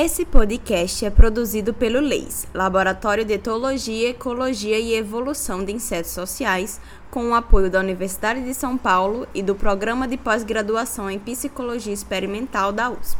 [0.00, 6.80] Esse podcast é produzido pelo LEIS, Laboratório de Etologia, Ecologia e Evolução de Insetos Sociais,
[7.10, 11.92] com o apoio da Universidade de São Paulo e do Programa de Pós-Graduação em Psicologia
[11.92, 13.18] Experimental da USP.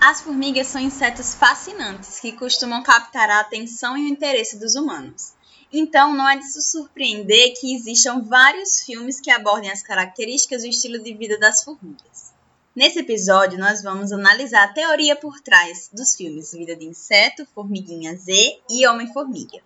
[0.00, 5.34] As formigas são insetos fascinantes que costumam captar a atenção e o interesse dos humanos.
[5.72, 10.66] Então, não é de se surpreender que existam vários filmes que abordem as características e
[10.66, 12.27] o estilo de vida das formigas.
[12.76, 18.14] Nesse episódio, nós vamos analisar a teoria por trás dos filmes Vida de Inseto, Formiguinha
[18.14, 19.58] Z e Homem-Formiga.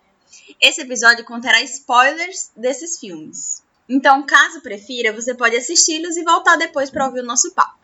[0.59, 3.61] Esse episódio conterá spoilers desses filmes.
[3.87, 7.77] Então, caso prefira, você pode assisti-los e voltar depois para ouvir o nosso papo.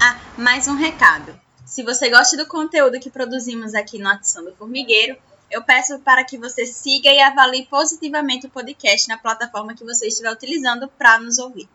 [0.00, 1.38] Ah, mais um recado.
[1.64, 5.16] Se você gosta do conteúdo que produzimos aqui no Atição do Formigueiro,
[5.50, 10.08] eu peço para que você siga e avalie positivamente o podcast na plataforma que você
[10.08, 11.68] estiver utilizando para nos ouvir.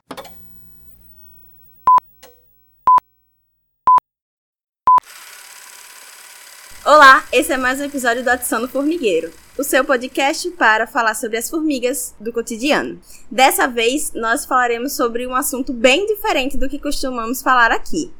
[6.86, 11.16] Olá, esse é mais um episódio do Adição do Formigueiro, o seu podcast para falar
[11.16, 13.00] sobre as formigas do cotidiano.
[13.30, 18.14] Dessa vez, nós falaremos sobre um assunto bem diferente do que costumamos falar aqui,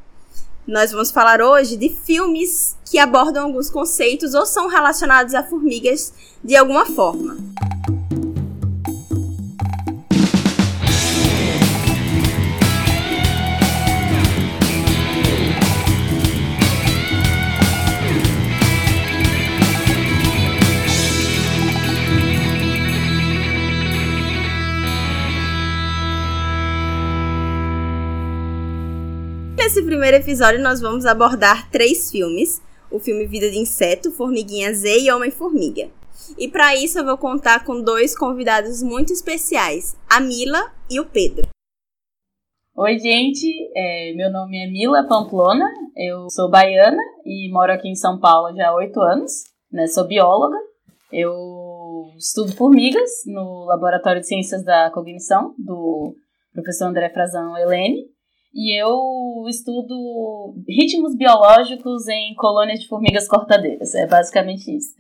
[0.68, 6.12] nós vamos falar hoje de filmes que abordam alguns conceitos ou são relacionados a formigas
[6.44, 7.38] de alguma forma.
[29.76, 35.00] Nesse primeiro episódio, nós vamos abordar três filmes: o filme Vida de Inseto, Formiguinha Z
[35.00, 35.90] e Homem-Formiga.
[36.38, 41.06] E para isso, eu vou contar com dois convidados muito especiais: a Mila e o
[41.06, 41.50] Pedro.
[42.74, 43.52] Oi, gente.
[43.76, 45.70] É, meu nome é Mila Pamplona.
[45.94, 49.44] Eu sou baiana e moro aqui em São Paulo já há oito anos.
[49.70, 49.88] Né?
[49.88, 50.58] Sou bióloga.
[51.12, 51.34] Eu
[52.18, 56.16] estudo formigas no Laboratório de Ciências da Cognição do
[56.54, 58.15] professor André Frazão Helene
[58.56, 63.94] e eu estudo ritmos biológicos em colônias de formigas cortadeiras.
[63.94, 64.96] É basicamente isso.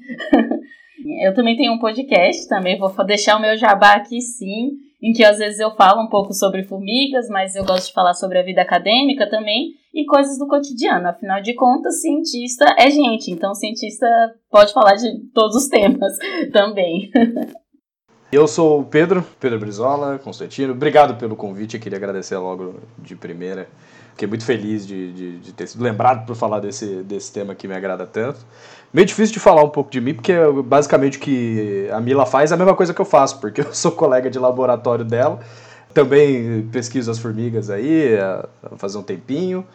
[1.23, 4.71] eu também tenho um podcast, também vou deixar o meu jabá aqui sim,
[5.01, 8.13] em que às vezes eu falo um pouco sobre formigas, mas eu gosto de falar
[8.13, 11.07] sobre a vida acadêmica também e coisas do cotidiano.
[11.07, 14.05] Afinal de contas, cientista é gente, então cientista
[14.51, 16.13] pode falar de todos os temas
[16.51, 17.09] também.
[18.35, 20.73] Eu sou o Pedro, Pedro Brizola, Constantino.
[20.73, 23.65] Obrigado pelo convite, eu queria agradecer logo de primeira.
[24.09, 27.65] Fiquei muito feliz de, de, de ter sido lembrado por falar desse, desse tema que
[27.65, 28.39] me agrada tanto.
[28.93, 30.33] Meio difícil de falar um pouco de mim, porque
[30.65, 33.73] basicamente o que a Mila faz é a mesma coisa que eu faço, porque eu
[33.73, 35.39] sou colega de laboratório dela.
[35.93, 38.45] Também pesquiso as formigas aí, há
[38.75, 39.65] fazer um tempinho.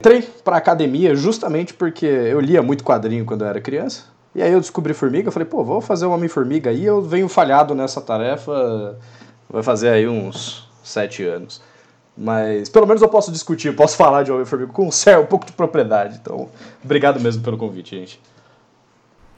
[0.00, 4.15] Entrei para academia justamente porque eu lia muito quadrinho quando eu era criança.
[4.36, 7.74] E aí eu descobri formiga, falei, pô, vou fazer o Homem-Formiga aí, eu venho falhado
[7.74, 8.98] nessa tarefa,
[9.48, 11.62] vai fazer aí uns sete anos.
[12.14, 15.52] Mas pelo menos eu posso discutir, posso falar de Homem-Formiga com um, um pouco de
[15.52, 16.18] propriedade.
[16.20, 16.50] Então,
[16.84, 18.20] obrigado mesmo pelo convite, gente.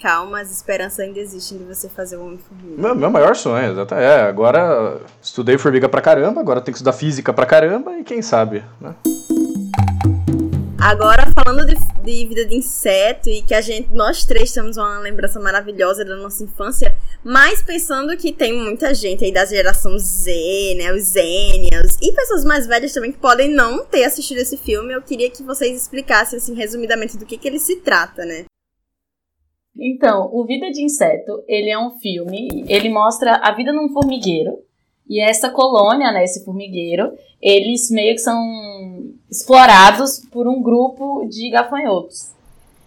[0.02, 2.82] Calma, as esperanças ainda existem de você fazer o Homem-Formiga.
[2.82, 3.76] Meu, meu maior sonho.
[3.92, 8.20] É, agora estudei formiga pra caramba, agora tenho que estudar física pra caramba e quem
[8.20, 8.96] sabe, né?
[10.80, 11.76] Agora, falando de,
[12.08, 16.16] de, vida de inseto e que a gente, nós três temos uma lembrança maravilhosa da
[16.16, 21.98] nossa infância, mas pensando que tem muita gente aí da geração Z, né, os Zenials,
[22.00, 25.42] e pessoas mais velhas também que podem não ter assistido esse filme, eu queria que
[25.42, 28.46] vocês explicassem, assim, resumidamente do que, que ele se trata, né?
[29.76, 34.58] Então, o Vida de Inseto, ele é um filme, ele mostra a vida num formigueiro,
[35.08, 38.36] e essa colônia, né, esse formigueiro, eles meio que são
[39.30, 42.32] explorados por um grupo de gafanhotos.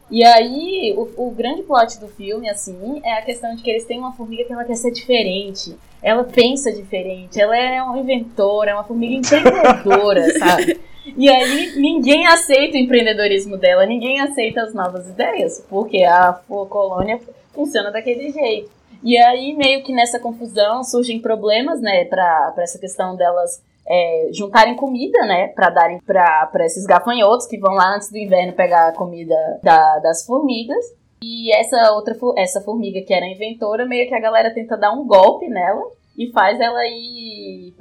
[0.09, 3.85] E aí, o, o, grande plot do filme, assim, é a questão de que eles
[3.85, 5.73] têm uma formiga que ela quer ser diferente.
[6.03, 10.81] Ela pensa diferente, ela é uma inventora, é uma formiga empreendedora, sabe?
[11.15, 17.19] E aí, ninguém aceita o empreendedorismo dela, ninguém aceita as novas ideias, porque a colônia
[17.53, 18.69] funciona daquele jeito.
[19.01, 23.61] E aí, meio que nessa confusão, surgem problemas, né, pra, pra essa questão delas
[23.91, 28.53] é, juntarem comida, né, para darem para esses gafanhotos que vão lá antes do inverno
[28.53, 30.85] pegar a comida da, das formigas.
[31.21, 35.05] E essa outra essa formiga que era inventora, meio que a galera tenta dar um
[35.05, 35.83] golpe nela
[36.17, 37.73] e faz ela ir,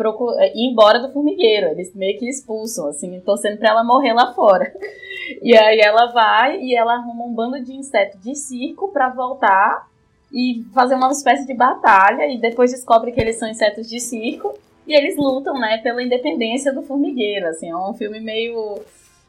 [0.54, 1.68] ir embora do formigueiro.
[1.68, 4.70] Eles meio que expulsam, assim, torcendo pra ela morrer lá fora.
[5.42, 9.86] E aí ela vai e ela arruma um bando de inseto de circo para voltar
[10.32, 14.52] e fazer uma espécie de batalha e depois descobre que eles são insetos de circo
[14.90, 18.80] e eles lutam, né, pela independência do formigueiro, assim, é um filme meio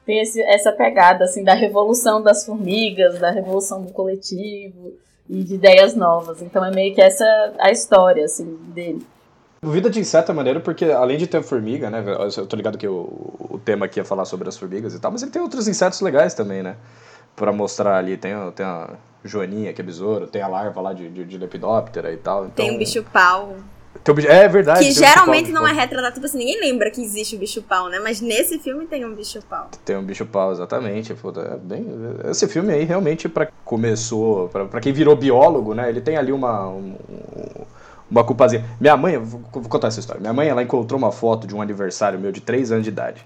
[0.06, 4.94] tem esse, essa pegada, assim, da revolução das formigas, da revolução do coletivo
[5.30, 6.42] e de ideias novas.
[6.42, 9.06] Então é meio que essa a história, assim, dele.
[9.64, 12.04] Vida de inseto é maneiro porque, além de ter formiga, né?
[12.36, 15.12] Eu tô ligado que o, o tema aqui é falar sobre as formigas e tal,
[15.12, 16.78] mas ele tem outros insetos legais também, né?
[17.36, 18.18] Pra mostrar ali.
[18.18, 22.12] Tem, tem a joaninha, que é besouro, tem a larva lá de, de, de lepidóptera
[22.12, 22.46] e tal.
[22.46, 22.66] Então...
[22.66, 23.56] Tem um bicho-pau.
[24.28, 24.80] É verdade.
[24.80, 28.00] Que geralmente não é retratado, tipo assim, ninguém lembra que existe o bicho-pau, né?
[28.00, 29.70] Mas nesse filme tem um bicho-pau.
[29.86, 31.14] Tem um bicho-pau, exatamente.
[31.14, 31.86] É bem...
[32.30, 35.88] Esse filme aí, realmente, para começou, para quem virou biólogo, né?
[35.88, 36.96] Ele tem ali uma, um,
[38.10, 38.66] uma culpazinha.
[38.80, 39.40] Minha mãe, vou,
[39.70, 40.20] contar essa história.
[40.20, 43.26] Minha mãe, ela encontrou uma foto de um aniversário meu de 3 anos de idade.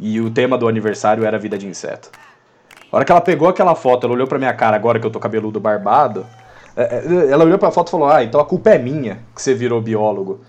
[0.00, 2.10] E o tema do aniversário era vida de inseto.
[2.90, 5.10] A hora que ela pegou aquela foto, ela olhou pra minha cara agora que eu
[5.10, 6.24] tô cabeludo barbado
[7.30, 9.80] ela olhou pra foto e falou: Ah, então a culpa é minha que você virou
[9.80, 10.40] biólogo.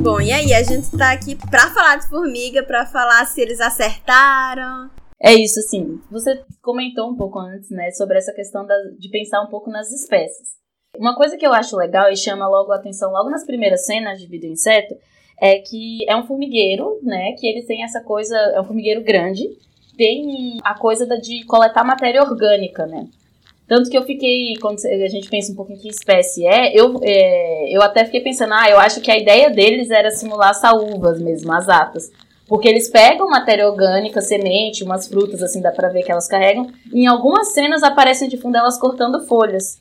[0.00, 3.60] Bom, e aí, a gente tá aqui pra falar de formiga, pra falar se eles
[3.60, 4.90] acertaram.
[5.20, 5.98] É isso, assim.
[6.10, 9.90] Você comentou um pouco antes, né, sobre essa questão da, de pensar um pouco nas
[9.90, 10.48] espécies.
[10.98, 14.20] Uma coisa que eu acho legal e chama logo a atenção, logo nas primeiras cenas
[14.20, 14.94] de Vida Inseto,
[15.40, 19.42] é que é um formigueiro, né, que eles têm essa coisa, é um formigueiro grande,
[19.96, 23.08] tem a coisa de coletar matéria orgânica, né.
[23.66, 27.00] Tanto que eu fiquei, quando a gente pensa um pouco em que espécie é, eu,
[27.02, 31.20] é, eu até fiquei pensando, ah, eu acho que a ideia deles era simular saúvas
[31.20, 32.10] mesmo, as atas.
[32.46, 36.66] Porque eles pegam matéria orgânica, semente, umas frutas, assim, dá pra ver que elas carregam.
[36.92, 39.80] E em algumas cenas aparecem de fundo elas cortando folhas.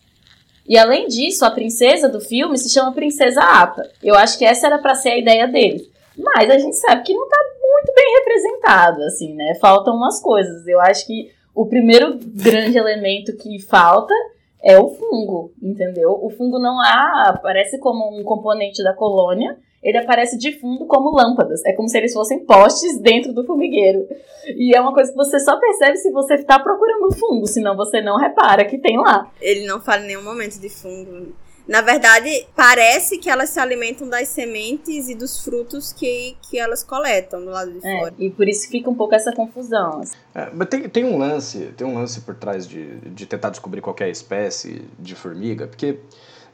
[0.68, 3.92] E além disso, a princesa do filme se chama Princesa Ata.
[4.02, 5.90] Eu acho que essa era para ser a ideia deles.
[6.18, 9.56] Mas a gente sabe que não tá muito bem representado, assim, né?
[9.60, 10.66] Faltam umas coisas.
[10.66, 14.14] Eu acho que o primeiro grande elemento que falta
[14.62, 16.18] é o fungo, entendeu?
[16.22, 21.12] O fungo não há, aparece como um componente da colônia, ele aparece de fundo como
[21.12, 21.64] lâmpadas.
[21.66, 24.08] É como se eles fossem postes dentro do formigueiro.
[24.56, 28.02] E é uma coisa que você só percebe se você está procurando fungo, senão você
[28.02, 29.30] não repara que tem lá.
[29.42, 31.34] Ele não fala em nenhum momento de fungo.
[31.68, 36.84] Na verdade, parece que elas se alimentam das sementes e dos frutos que, que elas
[36.84, 38.14] coletam do lado de é, fora.
[38.20, 40.02] E por isso fica um pouco essa confusão.
[40.02, 40.18] Assim.
[40.36, 43.80] É, mas tem, tem um lance, tem um lance por trás de, de tentar descobrir
[43.80, 46.00] qualquer espécie de formiga, porque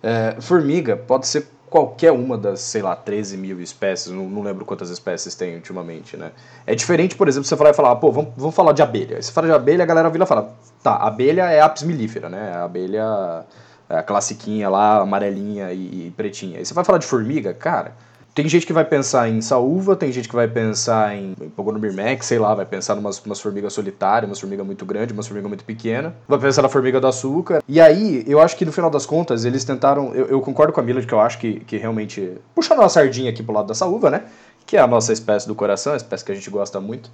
[0.04, 4.66] é, formiga pode ser qualquer uma das, sei lá, 13 mil espécies, não, não, lembro
[4.66, 6.32] quantas espécies tem ultimamente, né?
[6.66, 9.18] É diferente, por exemplo, você falar e falar, pô, vamos, vamos falar de abelha.
[9.18, 12.28] Aí você fala de abelha, a galera vira e fala, tá, abelha é apis mellifera,
[12.28, 12.54] né?
[12.54, 13.46] A abelha
[13.90, 16.60] a classiquinha lá, amarelinha e, e pretinha.
[16.60, 17.96] Aí você vai falar de formiga, cara,
[18.40, 22.40] tem gente que vai pensar em saúva, tem gente que vai pensar em Pogonomyrmex, sei
[22.40, 26.14] lá, vai pensar em umas, formigas solitárias, umas formigas muito grandes, umas formigas muito pequenas,
[26.28, 27.62] vai pensar na formiga do açúcar.
[27.68, 30.14] E aí, eu acho que no final das contas, eles tentaram.
[30.14, 32.38] Eu, eu concordo com a Mila de que eu acho que, que realmente.
[32.56, 34.24] Puxando uma sardinha aqui pro lado da saúva, né?
[34.66, 37.10] Que é a nossa espécie do coração, a espécie que a gente gosta muito.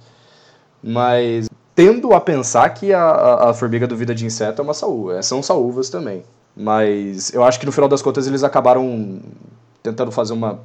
[0.80, 4.74] Mas tendo a pensar que a, a, a formiga do vida de inseto é uma
[4.74, 5.20] saúva.
[5.22, 6.22] São saúvas também.
[6.56, 9.20] Mas eu acho que no final das contas eles acabaram
[9.82, 10.60] tentando fazer uma,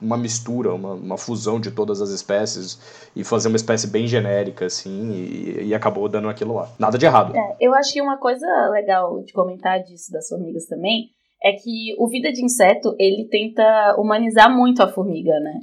[0.00, 4.66] uma mistura, uma, uma fusão de todas as espécies e fazer uma espécie bem genérica,
[4.66, 6.70] assim, e, e acabou dando aquilo lá.
[6.78, 7.36] Nada de errado.
[7.36, 11.10] É, eu acho que uma coisa legal de comentar disso das formigas também
[11.42, 15.60] é que o Vida de Inseto, ele tenta humanizar muito a formiga, né?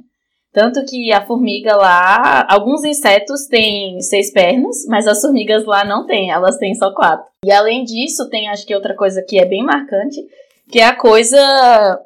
[0.52, 6.06] Tanto que a formiga lá, alguns insetos têm seis pernas, mas as formigas lá não
[6.06, 7.26] têm, elas têm só quatro.
[7.44, 10.26] E além disso, tem acho que outra coisa que é bem marcante,
[10.70, 11.38] que é a coisa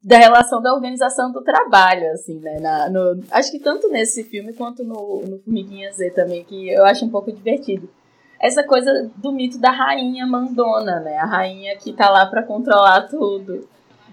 [0.02, 2.59] da relação da organização do trabalho, assim, né?
[2.61, 6.85] Na, no, acho que tanto nesse filme quanto no, no Formiguinha Z também, que eu
[6.85, 7.88] acho um pouco divertido.
[8.40, 11.17] Essa coisa do mito da rainha mandona, né?
[11.17, 13.69] A rainha que tá lá para controlar tudo.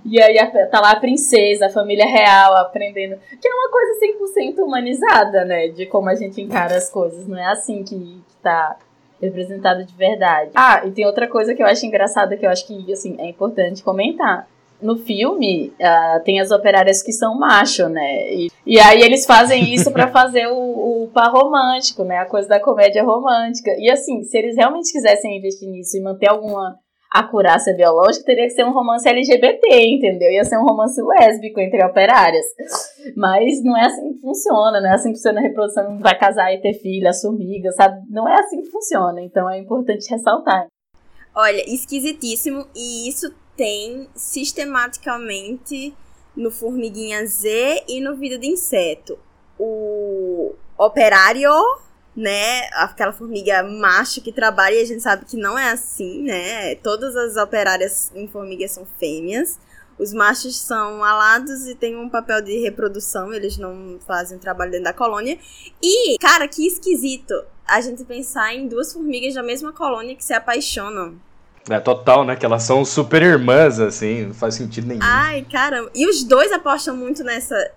[0.06, 0.36] E aí
[0.70, 3.18] tá lá a princesa, a família real aprendendo.
[3.42, 4.00] Que é uma coisa
[4.60, 5.68] 100% humanizada, né?
[5.70, 7.28] De como a gente encara as coisas.
[7.28, 8.78] Não é assim que, que tá
[9.22, 10.52] representado de verdade.
[10.56, 13.30] Ah, e tem outra coisa que eu acho engraçada, que eu acho que, assim, é
[13.30, 14.48] importante comentar.
[14.82, 18.34] No filme, uh, tem as operárias que são macho, né?
[18.34, 22.20] E, e aí eles fazem isso para fazer o, o par romântico, né?
[22.20, 23.72] A coisa da comédia romântica.
[23.78, 26.80] E assim, se eles realmente quisessem investir nisso e manter alguma
[27.10, 30.32] acurácia biológica, teria que ser um romance LGBT, entendeu?
[30.32, 32.46] Ia ser um romance lésbico entre operárias.
[33.16, 36.54] Mas não é assim que funciona, não é assim que funciona a reprodução, vai casar
[36.54, 38.02] e ter filha, formiga, sabe?
[38.10, 40.68] Não é assim que funciona, então é importante ressaltar.
[41.36, 45.96] Olha, esquisitíssimo, e isso tem sistematicamente
[46.36, 49.18] no Formiguinha Z e no Vida de Inseto.
[49.58, 51.52] O operário
[52.20, 56.76] né, aquela formiga macho que trabalha e a gente sabe que não é assim, né?
[56.76, 59.58] Todas as operárias em formigas são fêmeas.
[59.98, 64.86] Os machos são alados e têm um papel de reprodução, eles não fazem trabalho dentro
[64.86, 65.38] da colônia.
[65.82, 67.34] E, cara, que esquisito
[67.66, 71.16] a gente pensar em duas formigas da mesma colônia que se apaixonam.
[71.70, 72.36] É total, né?
[72.36, 75.02] Que elas são super irmãs, assim, não faz sentido nenhum.
[75.04, 75.90] Ai, caramba.
[75.96, 77.72] E os dois apostam muito nessa,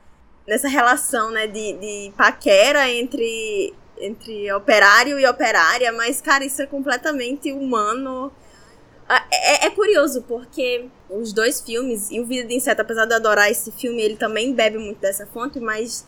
[0.48, 6.66] nessa relação, né, de, de paquera entre, entre operário e operária, mas, cara, isso é
[6.66, 8.32] completamente humano.
[9.08, 13.14] Ah, é, é, curioso, porque os dois filmes, e o Vida de Inseto, apesar de
[13.14, 16.06] adorar esse filme, ele também bebe muito dessa fonte, mas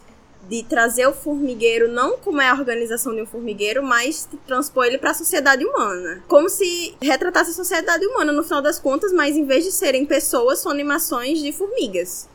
[0.48, 4.98] de trazer o formigueiro não como é a organização de um formigueiro, mas transpor ele
[4.98, 6.22] para a sociedade humana.
[6.28, 10.04] Como se retratasse a sociedade humana no final das contas, mas em vez de serem
[10.04, 12.28] pessoas, são animações de formigas.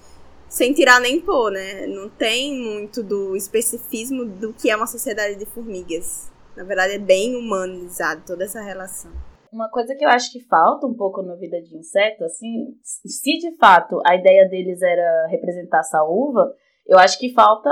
[0.50, 1.86] Sem tirar nem pôr, né?
[1.86, 6.32] Não tem muito do especificismo do que é uma sociedade de formigas.
[6.58, 9.12] Na verdade, é bem humanizado toda essa relação.
[9.54, 13.38] Uma coisa que eu acho que falta um pouco no Vida de Inseto, assim, se
[13.38, 16.54] de fato a ideia deles era representar essa uva,
[16.86, 17.70] eu acho que falta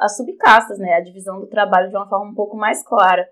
[0.00, 0.94] as subcastas, né?
[0.94, 3.28] A divisão do trabalho de uma forma um pouco mais clara.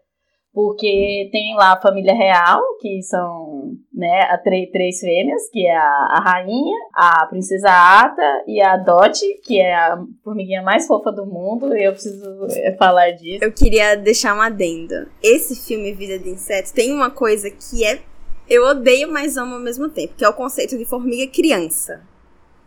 [0.56, 5.82] Porque tem lá a família real, que são né, a três fêmeas, que é a,
[5.82, 11.26] a rainha, a princesa Ata e a Dot, que é a formiguinha mais fofa do
[11.26, 11.76] mundo.
[11.76, 13.44] E eu preciso é, falar disso.
[13.44, 15.10] Eu queria deixar uma adenda.
[15.22, 18.00] Esse filme Vida de Insetos tem uma coisa que é
[18.48, 22.00] eu odeio, mas amo ao mesmo tempo, que é o conceito de formiga criança.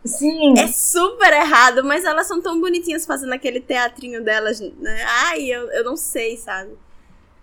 [0.04, 0.54] Sim.
[0.56, 5.04] É super errado, mas elas são tão bonitinhas fazendo aquele teatrinho delas, né?
[5.24, 6.70] Ai, eu, eu não sei, sabe?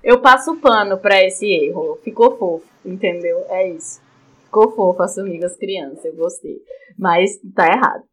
[0.07, 1.99] Eu passo pano pra esse erro.
[2.01, 3.43] Ficou fofo, entendeu?
[3.49, 4.01] É isso.
[4.45, 6.61] Ficou fofo as formigas crianças, eu gostei.
[6.97, 8.03] Mas tá errado.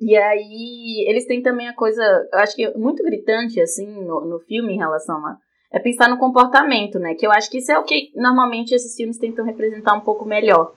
[0.00, 4.22] E aí, eles têm também a coisa, eu acho que é muito gritante, assim, no,
[4.24, 5.36] no filme em relação a.
[5.70, 7.14] É pensar no comportamento, né?
[7.14, 10.24] Que eu acho que isso é o que normalmente esses filmes tentam representar um pouco
[10.24, 10.72] melhor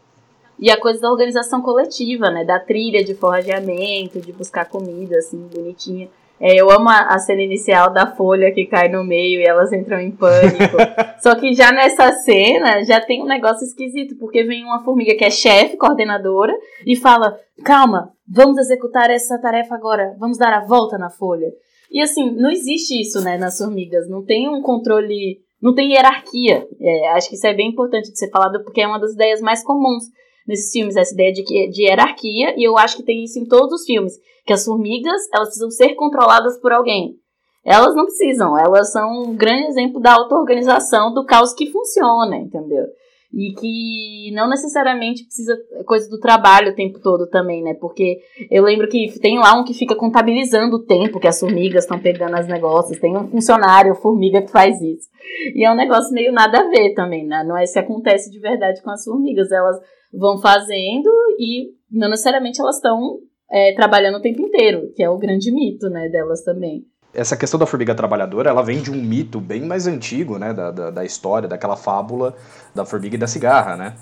[0.59, 2.43] e a coisa da organização coletiva, né?
[2.43, 6.09] Da trilha de forrageamento, de buscar comida, assim, bonitinha.
[6.39, 9.73] É, eu amo a, a, cena inicial da folha que cai no meio e elas
[9.73, 10.77] entram em pânico.
[11.21, 15.25] Só que já nessa cena já tem um negócio esquisito, porque vem uma formiga que
[15.25, 16.53] é chefe, coordenadora,
[16.85, 21.51] e fala: calma, vamos executar essa tarefa agora, vamos dar a volta na folha.
[21.91, 24.07] E assim, não existe isso, né, nas formigas.
[24.07, 26.65] Não tem um controle, não tem hierarquia.
[26.79, 29.41] É, acho que isso é bem importante de ser falado, porque é uma das ideias
[29.41, 30.03] mais comuns
[30.49, 33.81] nesses filmes, essa ideia de, de hierarquia, e eu acho que tem isso em todos
[33.81, 34.13] os filmes,
[34.45, 37.15] que as formigas, elas precisam ser controladas por alguém.
[37.63, 42.85] Elas não precisam, elas são um grande exemplo da auto-organização, do caos que funciona, entendeu?
[43.31, 47.75] E que não necessariamente precisa coisa do trabalho o tempo todo também, né?
[47.75, 48.17] Porque
[48.49, 51.99] eu lembro que tem lá um que fica contabilizando o tempo que as formigas estão
[51.99, 52.97] pegando as negócios.
[52.97, 55.09] Tem um funcionário, formiga, que faz isso.
[55.53, 57.43] E é um negócio meio nada a ver também, né?
[57.43, 59.51] Não é se acontece de verdade com as formigas.
[59.51, 59.79] Elas
[60.13, 63.19] vão fazendo e não necessariamente elas estão
[63.51, 66.85] é, trabalhando o tempo inteiro, que é o grande mito né, delas também.
[67.13, 70.69] Essa questão da formiga trabalhadora, ela vem de um mito bem mais antigo, né, da,
[70.69, 72.35] da, da história, daquela fábula
[72.75, 73.95] da formiga e da cigarra, né?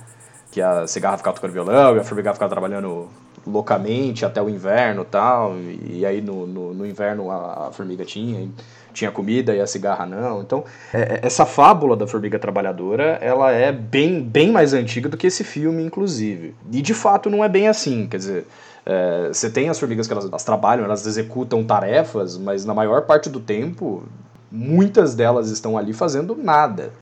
[0.52, 3.08] Que a cigarra ficava tocando violão e a formiga ficava trabalhando
[3.48, 8.50] loucamente até o inverno tal, e, aí no, no, no inverno a, a, formiga tinha,
[8.98, 10.42] tinha comida e a cigarra não.
[10.42, 10.64] Então,
[10.94, 15.28] é, é, essa fábula da formiga trabalhadora, ela é bem, bem mais antiga do que
[15.28, 16.56] esse filme, inclusive.
[16.72, 18.48] E de fato não é bem assim, quer dizer,
[18.86, 23.04] é, você tem as formigas que elas, elas trabalham, elas executam tarefas, mas na maior
[23.04, 24.04] parte do tempo,
[24.52, 26.94] muitas delas estão ali fazendo nada.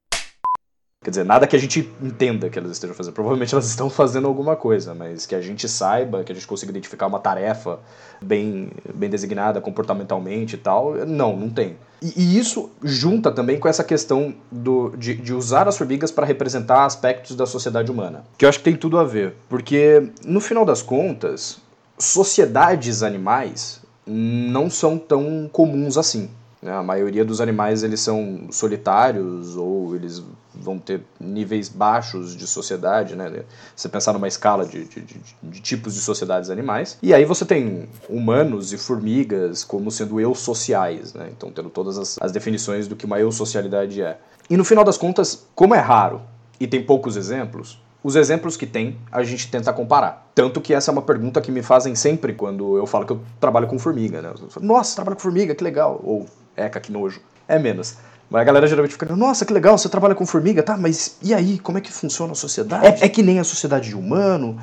[1.06, 3.14] Quer dizer, nada que a gente entenda que elas estejam fazendo.
[3.14, 6.72] Provavelmente elas estão fazendo alguma coisa, mas que a gente saiba, que a gente consiga
[6.72, 7.78] identificar uma tarefa
[8.20, 11.78] bem, bem designada comportamentalmente e tal, não, não tem.
[12.02, 16.26] E, e isso junta também com essa questão do, de, de usar as formigas para
[16.26, 18.26] representar aspectos da sociedade humana.
[18.36, 19.36] Que eu acho que tem tudo a ver.
[19.48, 21.60] Porque, no final das contas,
[22.00, 26.32] sociedades animais não são tão comuns assim.
[26.66, 26.74] Né?
[26.74, 33.16] A maioria dos animais eles são solitários ou eles vão ter níveis baixos de sociedade,
[33.16, 33.44] né?
[33.76, 36.98] Você pensar numa escala de, de, de, de, tipos de sociedades animais.
[37.04, 41.30] E aí você tem humanos e formigas como sendo eu sociais, né?
[41.32, 44.18] Então tendo todas as, as definições do que uma eu socialidade é.
[44.50, 46.20] E no final das contas, como é raro
[46.60, 50.32] e tem poucos exemplos, os exemplos que tem, a gente tenta comparar.
[50.34, 53.22] Tanto que essa é uma pergunta que me fazem sempre quando eu falo que eu
[53.40, 54.34] trabalho com formiga, né?
[54.50, 56.02] Falo, Nossa, trabalha com formiga, que legal.
[56.04, 57.22] Ou Eca, que nojo.
[57.48, 57.98] É menos.
[58.30, 60.76] Mas a galera geralmente fica, nossa, que legal, você trabalha com formiga, tá?
[60.76, 63.04] Mas e aí, como é que funciona a sociedade?
[63.04, 64.60] É, é que nem a sociedade de humano,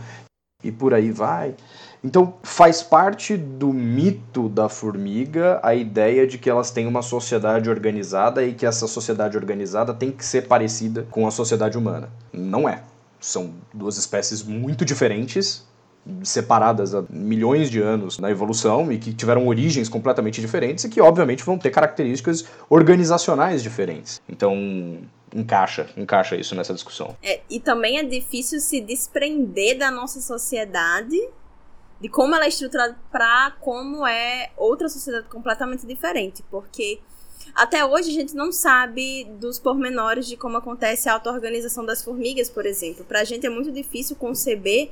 [0.62, 1.54] e por aí vai.
[2.04, 7.70] Então, faz parte do mito da formiga a ideia de que elas têm uma sociedade
[7.70, 12.11] organizada e que essa sociedade organizada tem que ser parecida com a sociedade humana.
[12.32, 12.82] Não é.
[13.20, 15.64] São duas espécies muito diferentes
[16.25, 21.00] separadas há milhões de anos na evolução e que tiveram origens completamente diferentes e que,
[21.00, 24.21] obviamente, vão ter características organizacionais diferentes.
[24.28, 24.99] Então,
[25.35, 27.16] encaixa, encaixa isso nessa discussão.
[27.23, 31.16] É, e também é difícil se desprender da nossa sociedade,
[32.00, 36.99] de como ela é estruturada para como é outra sociedade completamente diferente, porque
[37.54, 42.50] até hoje a gente não sabe dos pormenores de como acontece a auto-organização das formigas,
[42.50, 43.04] por exemplo.
[43.04, 44.90] Para a gente é muito difícil conceber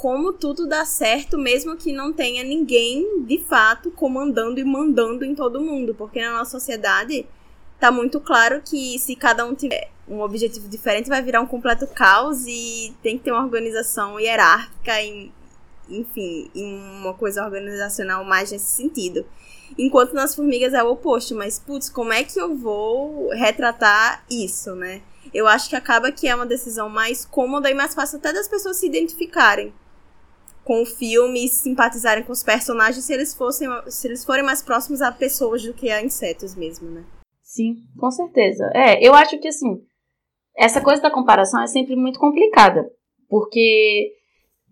[0.00, 5.34] como tudo dá certo, mesmo que não tenha ninguém de fato comandando e mandando em
[5.34, 7.26] todo mundo, porque na nossa sociedade
[7.78, 11.86] tá muito claro que se cada um tiver um objetivo diferente, vai virar um completo
[11.86, 15.30] caos e tem que ter uma organização hierárquica, em,
[15.86, 19.26] enfim, em uma coisa organizacional mais nesse sentido.
[19.76, 24.74] Enquanto nas formigas é o oposto, mas putz, como é que eu vou retratar isso,
[24.74, 25.02] né?
[25.34, 28.48] Eu acho que acaba que é uma decisão mais cômoda e mais fácil até das
[28.48, 29.74] pessoas se identificarem
[30.70, 34.62] com o filme e simpatizarem com os personagens se eles fossem se eles forem mais
[34.62, 37.04] próximos a pessoas do que a insetos mesmo, né?
[37.42, 38.70] Sim, com certeza.
[38.72, 39.82] É, eu acho que assim,
[40.56, 42.88] essa coisa da comparação é sempre muito complicada,
[43.28, 44.12] porque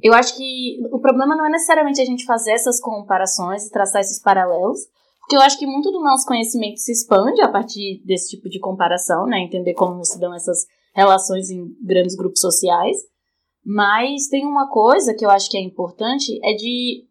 [0.01, 4.01] eu acho que o problema não é necessariamente a gente fazer essas comparações e traçar
[4.01, 4.79] esses paralelos,
[5.19, 8.61] porque eu acho que muito do nosso conhecimento se expande a partir desse tipo de
[8.61, 9.41] comparação, né?
[9.41, 10.59] Entender como se dão essas
[10.95, 12.99] relações em grandes grupos sociais.
[13.71, 17.05] Mas tem uma coisa que eu acho que é importante, é de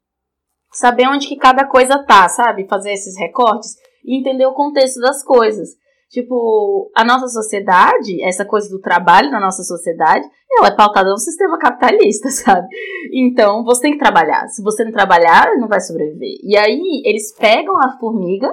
[0.71, 2.67] saber onde que cada coisa tá, sabe?
[2.67, 5.69] Fazer esses recortes e entender o contexto das coisas.
[6.09, 11.19] Tipo, a nossa sociedade, essa coisa do trabalho na nossa sociedade, ela é pautada no
[11.19, 12.67] sistema capitalista, sabe?
[13.13, 14.47] Então, você tem que trabalhar.
[14.47, 16.39] Se você não trabalhar, não vai sobreviver.
[16.41, 18.51] E aí, eles pegam a formiga,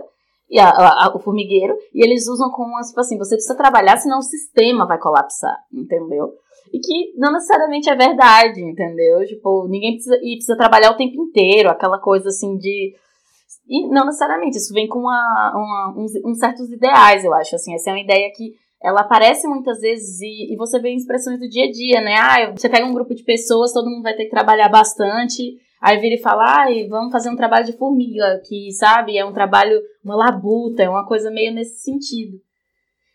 [0.51, 3.97] e a, a, a, o formigueiro, e eles usam como, tipo assim, você precisa trabalhar,
[3.97, 6.35] senão o sistema vai colapsar, entendeu?
[6.75, 9.25] E que não necessariamente é verdade, entendeu?
[9.25, 12.93] Tipo, ninguém precisa, e precisa trabalhar o tempo inteiro, aquela coisa assim de.
[13.69, 17.55] E não necessariamente, isso vem com uma, uma uns, uns, certos ideais, eu acho.
[17.55, 20.97] Assim, essa é uma ideia que ela aparece muitas vezes e, e você vê em
[20.97, 22.17] expressões do dia a dia, né?
[22.17, 25.57] Ah, você pega um grupo de pessoas, todo mundo vai ter que trabalhar bastante.
[25.81, 29.33] Aí vira e fala, ah, vamos fazer um trabalho de formiga, que, sabe, é um
[29.33, 32.37] trabalho, uma labuta, é uma coisa meio nesse sentido.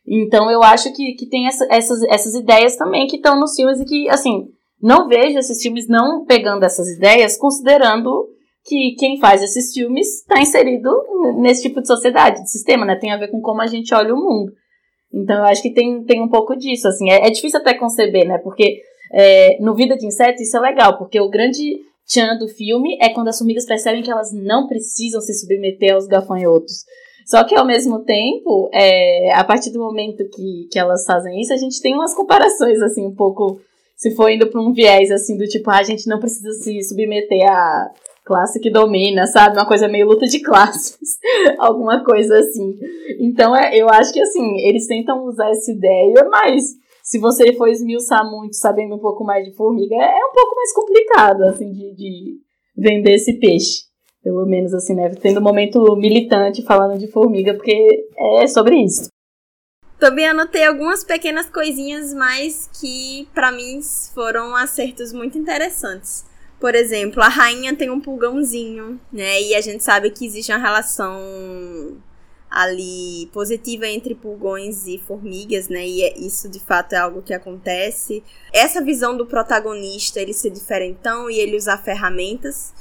[0.10, 3.80] Então eu acho que, que tem essa, essas, essas ideias também que estão nos filmes
[3.80, 4.48] e que, assim,
[4.82, 8.28] não vejo esses filmes não pegando essas ideias, considerando
[8.66, 10.90] que quem faz esses filmes está inserido
[11.38, 12.96] nesse tipo de sociedade, de sistema, né?
[12.96, 14.52] Tem a ver com como a gente olha o mundo.
[15.14, 17.10] Então eu acho que tem, tem um pouco disso, assim.
[17.12, 18.40] É, é difícil até conceber, né?
[18.40, 18.82] Porque
[19.14, 23.10] é, no Vida de Inseto isso é legal, porque o grande tchan do filme é
[23.10, 26.84] quando as formigas percebem que elas não precisam se submeter aos gafanhotos.
[27.30, 31.54] Só que ao mesmo tempo, é, a partir do momento que, que elas fazem isso,
[31.54, 33.62] a gente tem umas comparações, assim, um pouco.
[33.96, 36.82] Se for indo para um viés, assim, do tipo, ah, a gente não precisa se
[36.82, 37.92] submeter à
[38.26, 39.58] classe que domina, sabe?
[39.58, 41.20] Uma coisa meio luta de classes,
[41.60, 42.80] alguma coisa assim.
[43.20, 46.64] Então, é, eu acho que, assim, eles tentam usar essa ideia, mas
[47.04, 50.56] se você for esmiuçar muito, sabendo um pouco mais de formiga, é, é um pouco
[50.56, 52.38] mais complicado, assim, de, de
[52.76, 53.89] vender esse peixe.
[54.24, 55.10] Pelo menos assim, né?
[55.16, 59.08] Tendo um momento militante falando de formiga, porque é sobre isso.
[59.98, 63.82] Também anotei algumas pequenas coisinhas mais que, para mim,
[64.14, 66.26] foram acertos muito interessantes.
[66.60, 69.42] Por exemplo, a rainha tem um pulgãozinho, né?
[69.42, 71.98] E a gente sabe que existe uma relação
[72.50, 75.86] ali positiva entre pulgões e formigas, né?
[75.86, 78.24] E é, isso de fato é algo que acontece.
[78.54, 82.74] Essa visão do protagonista, ele ser diferentão e ele usar ferramentas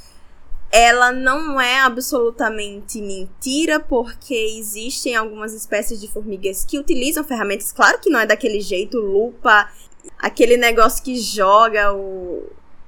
[0.71, 7.71] ela não é absolutamente mentira, porque existem algumas espécies de formigas que utilizam ferramentas.
[7.71, 9.69] Claro que não é daquele jeito, lupa,
[10.17, 12.43] aquele negócio que joga o.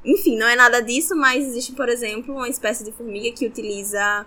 [0.06, 4.26] Enfim, não é nada disso, mas existe, por exemplo, uma espécie de formiga que utiliza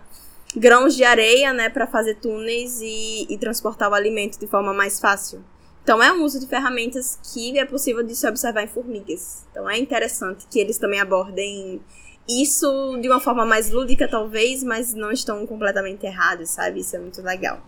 [0.56, 5.00] grãos de areia, né, para fazer túneis e, e transportar o alimento de forma mais
[5.00, 5.44] fácil.
[5.82, 9.44] Então é um uso de ferramentas que é possível de se observar em formigas.
[9.50, 11.80] Então é interessante que eles também abordem
[12.28, 16.80] isso de uma forma mais lúdica, talvez, mas não estão completamente errados, sabe?
[16.80, 17.58] Isso é muito legal.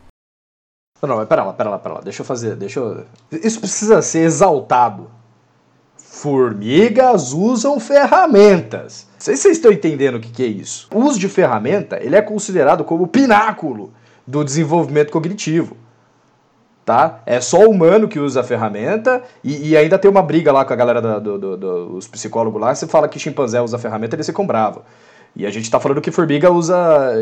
[1.03, 2.01] Não, não, pera lá, pera lá, pera lá.
[2.01, 2.57] Deixa eu fazer.
[2.57, 3.05] Deixa eu...
[3.31, 5.11] Isso precisa ser exaltado.
[5.97, 9.07] Formigas usam ferramentas.
[9.13, 10.89] Não sei se vocês estão entendendo o que, que é isso.
[10.95, 13.93] O uso de ferramenta ele é considerado como o pináculo
[14.27, 15.77] do desenvolvimento cognitivo
[16.87, 17.21] tá?
[17.27, 20.65] É só o humano que usa a ferramenta e, e ainda tem uma briga lá
[20.65, 22.73] com a galera dos do, do, do, psicólogos lá.
[22.73, 24.85] Você fala que chimpanzé usa a ferramenta, eles ficam bravos.
[25.35, 26.77] E a gente tá falando que formiga usa.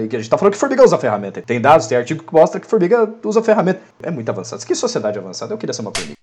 [0.08, 1.42] Que a gente tá falando que formiga usa ferramenta.
[1.42, 3.80] Tem dados, tem artigo que mostra que formiga usa ferramenta.
[4.02, 4.64] É muito avançado.
[4.64, 5.52] Que sociedade avançada.
[5.52, 6.18] Eu queria ser uma formiga.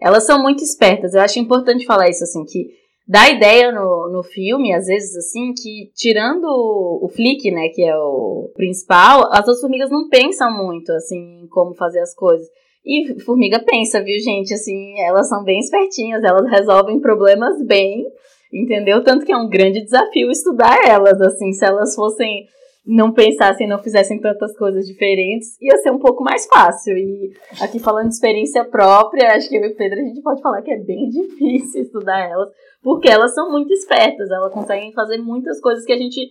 [0.00, 1.12] Elas são muito espertas.
[1.12, 2.70] Eu acho importante falar isso, assim, que
[3.06, 7.96] dá ideia no, no filme, às vezes, assim, que tirando o Flick, né, que é
[7.96, 12.48] o principal, as outras formigas não pensam muito, assim, em como fazer as coisas.
[12.84, 14.54] E formiga pensa, viu, gente?
[14.54, 18.04] Assim, elas são bem espertinhas, elas resolvem problemas bem,
[18.52, 19.02] entendeu?
[19.02, 22.46] Tanto que é um grande desafio estudar elas, assim, se elas fossem
[22.88, 26.96] não pensassem, não fizessem tantas coisas diferentes, ia ser um pouco mais fácil.
[26.96, 30.40] E aqui falando de experiência própria, acho que eu e o Pedro a gente pode
[30.40, 32.48] falar que é bem difícil estudar elas,
[32.82, 36.30] porque elas são muito espertas, elas conseguem fazer muitas coisas que a gente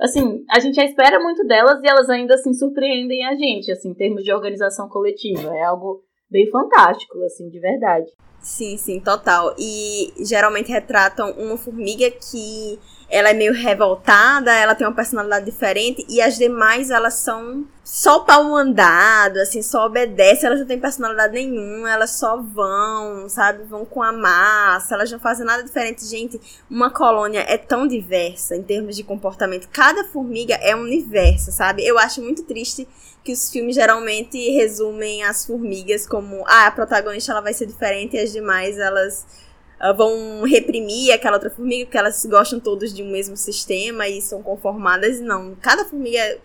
[0.00, 3.90] assim, a gente já espera muito delas e elas ainda assim surpreendem a gente, assim,
[3.90, 5.54] em termos de organização coletiva.
[5.54, 8.06] É algo bem fantástico, assim, de verdade.
[8.40, 9.54] Sim, sim, total.
[9.58, 16.04] E geralmente retratam uma formiga que ela é meio revoltada, ela tem uma personalidade diferente,
[16.08, 21.32] e as demais elas são só pau mandado, assim, só obedecem, elas não têm personalidade
[21.32, 26.04] nenhuma, elas só vão, sabe, vão com a massa, elas não fazem nada diferente.
[26.04, 31.52] Gente, uma colônia é tão diversa em termos de comportamento, cada formiga é um universo,
[31.52, 31.86] sabe?
[31.86, 32.88] Eu acho muito triste
[33.22, 38.16] que os filmes geralmente resumem as formigas como, ah, a protagonista ela vai ser diferente
[38.16, 39.45] e as demais elas
[39.80, 44.20] uh, vão reprimir aquela outra formiga, porque elas gostam todos de um mesmo sistema e
[44.20, 45.20] são conformadas.
[45.20, 46.38] Não, cada formiga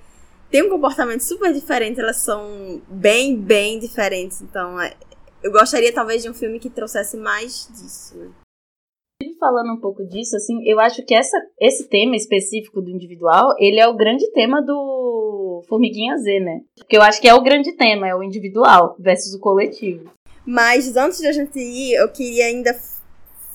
[0.49, 4.41] tem um comportamento super diferente, elas são bem, bem diferentes.
[4.41, 4.93] Então, é,
[5.41, 8.17] eu gostaria talvez de um filme que trouxesse mais disso.
[8.17, 8.29] Né?
[9.39, 13.79] Falando um pouco disso, assim, eu acho que essa, esse tema específico do individual, ele
[13.79, 16.61] é o grande tema do Formiguinha Z, né?
[16.75, 20.11] Porque eu acho que é o grande tema, é o individual versus o coletivo.
[20.45, 22.73] Mas antes de a gente ir, eu queria ainda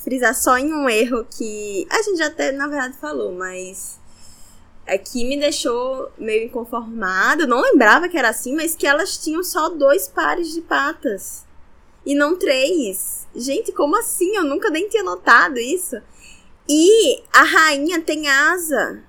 [0.06, 3.98] frisar só em um erro que a gente já até, na verdade, falou, mas
[4.86, 7.44] aqui me deixou meio inconformado.
[7.44, 11.44] Não lembrava que era assim, mas que elas tinham só dois pares de patas
[12.04, 13.26] e não três.
[13.34, 14.36] Gente, como assim?
[14.36, 16.00] Eu nunca nem tinha notado isso.
[16.68, 19.02] E a rainha tem asa.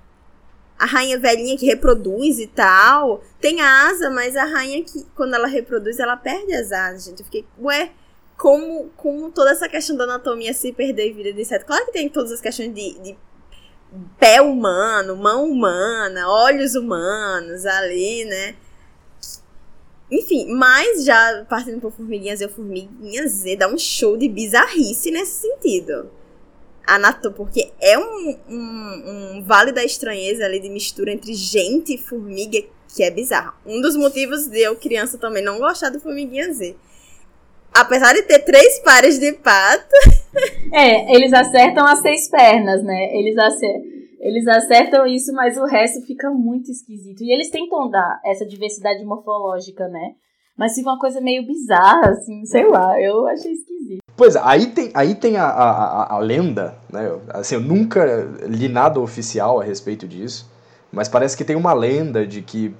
[0.76, 5.46] A rainha velhinha que reproduz e tal, tem asa, mas a rainha que, quando ela
[5.46, 7.20] reproduz, ela perde as asas, gente.
[7.20, 7.92] Eu fiquei, ué,
[8.38, 11.66] como, como toda essa questão da anatomia se perder em vida de inseto.
[11.66, 13.18] Claro que tem todas as questões de, de
[14.18, 18.54] pé humano, mão humana, olhos humanos ali, né?
[20.10, 25.40] Enfim, mas já partindo por Formiguinhas Z, Formiguinhas Z dá um show de bizarrice nesse
[25.40, 26.08] sentido.
[26.86, 31.98] Anato, porque é um, um, um vale da estranheza ali de mistura entre gente e
[31.98, 32.62] formiga
[32.94, 33.52] que é bizarro.
[33.66, 36.76] Um dos motivos de eu, criança, também não gostar do Formiguinha Z
[37.80, 40.18] apesar de ter três pares de patas.
[40.72, 43.16] É, eles acertam as seis pernas, né?
[43.16, 43.98] Eles acertam.
[44.20, 47.22] Eles acertam isso, mas o resto fica muito esquisito.
[47.22, 50.14] E eles tentam dar essa diversidade morfológica, né?
[50.56, 54.00] Mas fica uma coisa meio bizarra, assim, sei lá, eu achei esquisito.
[54.16, 57.16] Pois é, aí tem, aí tem a, a, a, a lenda, né?
[57.28, 58.04] Assim, eu nunca
[58.42, 60.50] li nada oficial a respeito disso,
[60.90, 62.74] mas parece que tem uma lenda de que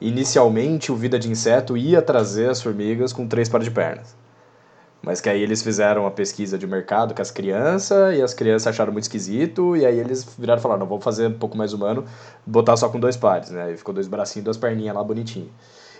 [0.00, 4.14] inicialmente o Vida de Inseto ia trazer as formigas com três pares de pernas.
[5.04, 8.68] Mas que aí eles fizeram uma pesquisa de mercado com as crianças, e as crianças
[8.68, 11.72] acharam muito esquisito, e aí eles viraram e falaram, não, vamos fazer um pouco mais
[11.74, 12.04] humano,
[12.46, 13.72] botar só com dois pares, né?
[13.72, 15.50] E ficou dois bracinhos, duas perninhas lá bonitinho.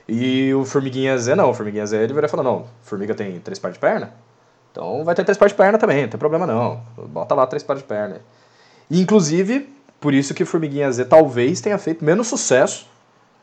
[0.08, 3.38] E o Formiguinha Z não, o Formiguinha Z ele virou e falou, não, formiga tem
[3.40, 4.12] três pares de perna?
[4.72, 6.82] Então vai ter três pares de perna também, não tem problema não.
[6.96, 8.20] Bota lá três pares de perna.
[8.90, 9.68] E, inclusive,
[10.00, 12.86] por isso que o Formiguinha Z talvez tenha feito menos sucesso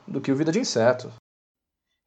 [0.07, 1.11] do que o Vida de Inseto.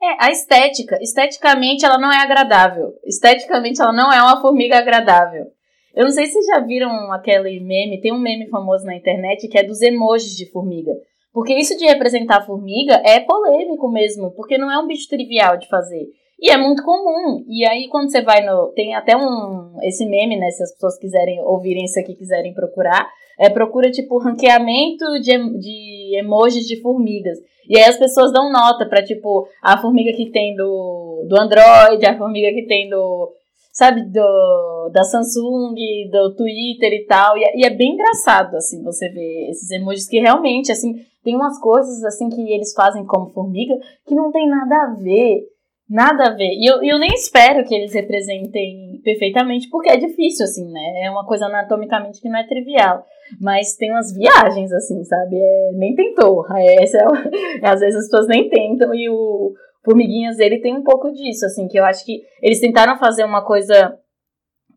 [0.05, 0.99] É, a estética.
[1.01, 2.93] Esteticamente ela não é agradável.
[3.05, 5.47] Esteticamente ela não é uma formiga agradável.
[5.95, 9.49] Eu não sei se vocês já viram aquele meme, tem um meme famoso na internet
[9.49, 10.93] que é dos emojis de formiga.
[11.33, 15.69] Porque isso de representar formiga é polêmico mesmo, porque não é um bicho trivial de
[15.69, 16.07] fazer.
[16.39, 17.45] E é muito comum.
[17.49, 18.73] E aí, quando você vai no.
[18.75, 19.79] Tem até um.
[19.83, 20.51] Esse meme, né?
[20.51, 23.09] Se as pessoas quiserem ouvirem isso aqui, quiserem procurar.
[23.39, 27.39] É, procura, tipo, ranqueamento de, de emojis de formigas.
[27.69, 32.05] E aí as pessoas dão nota pra, tipo, a formiga que tem do, do Android,
[32.05, 33.33] a formiga que tem do.
[33.73, 35.75] Sabe, do, da Samsung,
[36.09, 37.37] do Twitter e tal.
[37.37, 40.95] E, é, e é bem engraçado, assim, você ver esses emojis que realmente, assim,
[41.25, 43.75] tem umas coisas, assim, que eles fazem como formiga
[44.07, 45.43] que não tem nada a ver
[45.89, 46.51] Nada a ver.
[46.55, 51.05] E eu, eu nem espero que eles representem perfeitamente, porque é difícil, assim, né?
[51.05, 53.05] É uma coisa anatomicamente que não é trivial.
[53.41, 55.37] Mas tem umas viagens, assim, sabe?
[55.37, 56.45] É, nem tentou.
[56.51, 57.03] É, essa é,
[57.67, 59.53] às vezes as pessoas nem tentam e o
[59.85, 63.45] Formiguinhas, ele tem um pouco disso, assim, que eu acho que eles tentaram fazer uma
[63.45, 63.99] coisa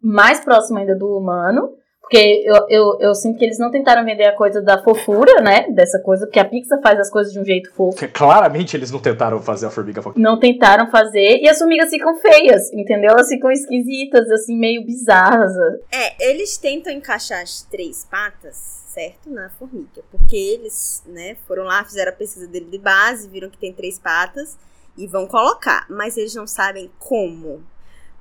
[0.01, 1.76] mais próxima ainda do humano,
[2.07, 5.69] Porque eu, eu, eu sinto que eles não tentaram vender a coisa da fofura, né?
[5.71, 8.07] Dessa coisa, porque a Pixar faz as coisas de um jeito fofo.
[8.13, 10.23] Claramente eles não tentaram fazer a formiga fofinha.
[10.23, 13.11] Não tentaram fazer, e as formigas ficam feias, entendeu?
[13.11, 15.51] Elas ficam esquisitas, assim, meio bizarras.
[15.91, 18.55] É, eles tentam encaixar as três patas,
[18.87, 19.29] certo?
[19.29, 20.01] Na formiga.
[20.09, 23.99] Porque eles, né, foram lá, fizeram a pesquisa dele de base, viram que tem três
[23.99, 24.57] patas
[24.97, 25.85] e vão colocar.
[25.89, 27.61] Mas eles não sabem como.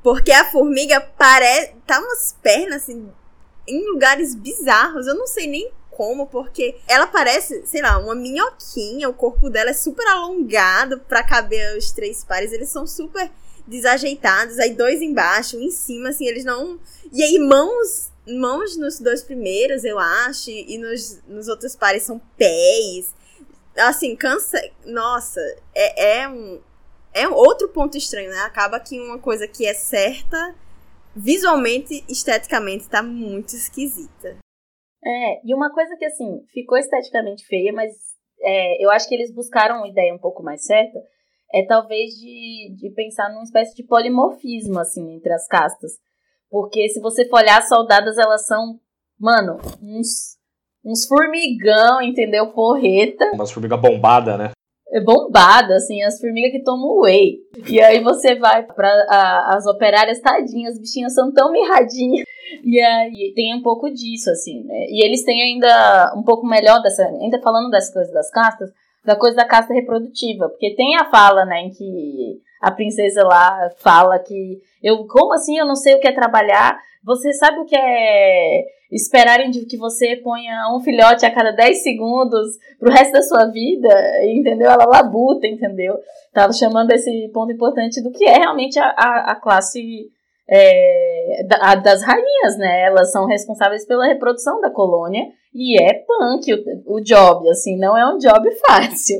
[0.03, 1.72] Porque a formiga parece.
[1.87, 3.09] Tá umas pernas assim
[3.66, 5.07] em lugares bizarros.
[5.07, 9.09] Eu não sei nem como, porque ela parece, sei lá, uma minhoquinha.
[9.09, 12.52] O corpo dela é super alongado para caber os três pares.
[12.52, 13.31] Eles são super
[13.66, 14.59] desajeitados.
[14.59, 16.79] Aí dois embaixo, um em cima, assim, eles não.
[17.12, 18.14] E aí mãos.
[18.29, 23.14] Mãos nos dois primeiros, eu acho, e nos, nos outros pares são pés.
[23.76, 24.61] Assim, cansa.
[24.85, 25.40] Nossa,
[25.72, 26.61] é, é um.
[27.14, 28.40] É outro ponto estranho, né?
[28.40, 30.55] Acaba que uma coisa que é certa
[31.16, 34.37] visualmente, esteticamente, tá muito esquisita.
[35.05, 37.92] É, e uma coisa que, assim, ficou esteticamente feia, mas
[38.42, 40.98] é, eu acho que eles buscaram uma ideia um pouco mais certa,
[41.55, 45.92] é talvez de, de pensar numa espécie de polimorfismo, assim, entre as castas.
[46.50, 48.79] Porque se você for olhar, as soldadas, elas são,
[49.18, 50.37] mano, uns,
[50.85, 52.52] uns formigão, entendeu?
[52.52, 53.24] Porreta.
[53.33, 54.50] Umas formiga bombada, né?
[54.96, 57.40] É bombada, assim, as formigas que tomam whey.
[57.68, 62.24] E aí você vai para as operárias tadinhas, as bichinhas são tão mirradinhas.
[62.64, 64.87] E aí tem um pouco disso, assim, né?
[64.88, 68.70] E eles têm ainda um pouco melhor dessa, ainda falando dessas coisas das castas,
[69.04, 73.70] da coisa da casta reprodutiva, porque tem a fala, né, em que a princesa lá
[73.76, 76.80] fala que eu, como assim eu não sei o que é trabalhar?
[77.06, 81.82] Você sabe o que é esperarem de que você ponha um filhote a cada 10
[81.82, 82.48] segundos
[82.80, 83.88] pro resto da sua vida,
[84.24, 84.68] entendeu?
[84.68, 85.96] Ela labuta, entendeu?
[86.32, 90.10] Tava chamando esse ponto importante do que é realmente a, a, a classe
[90.48, 92.82] é, da, das rainhas, né?
[92.82, 95.22] Elas são responsáveis pela reprodução da colônia
[95.54, 99.18] e é punk o, o job, assim, não é um job fácil.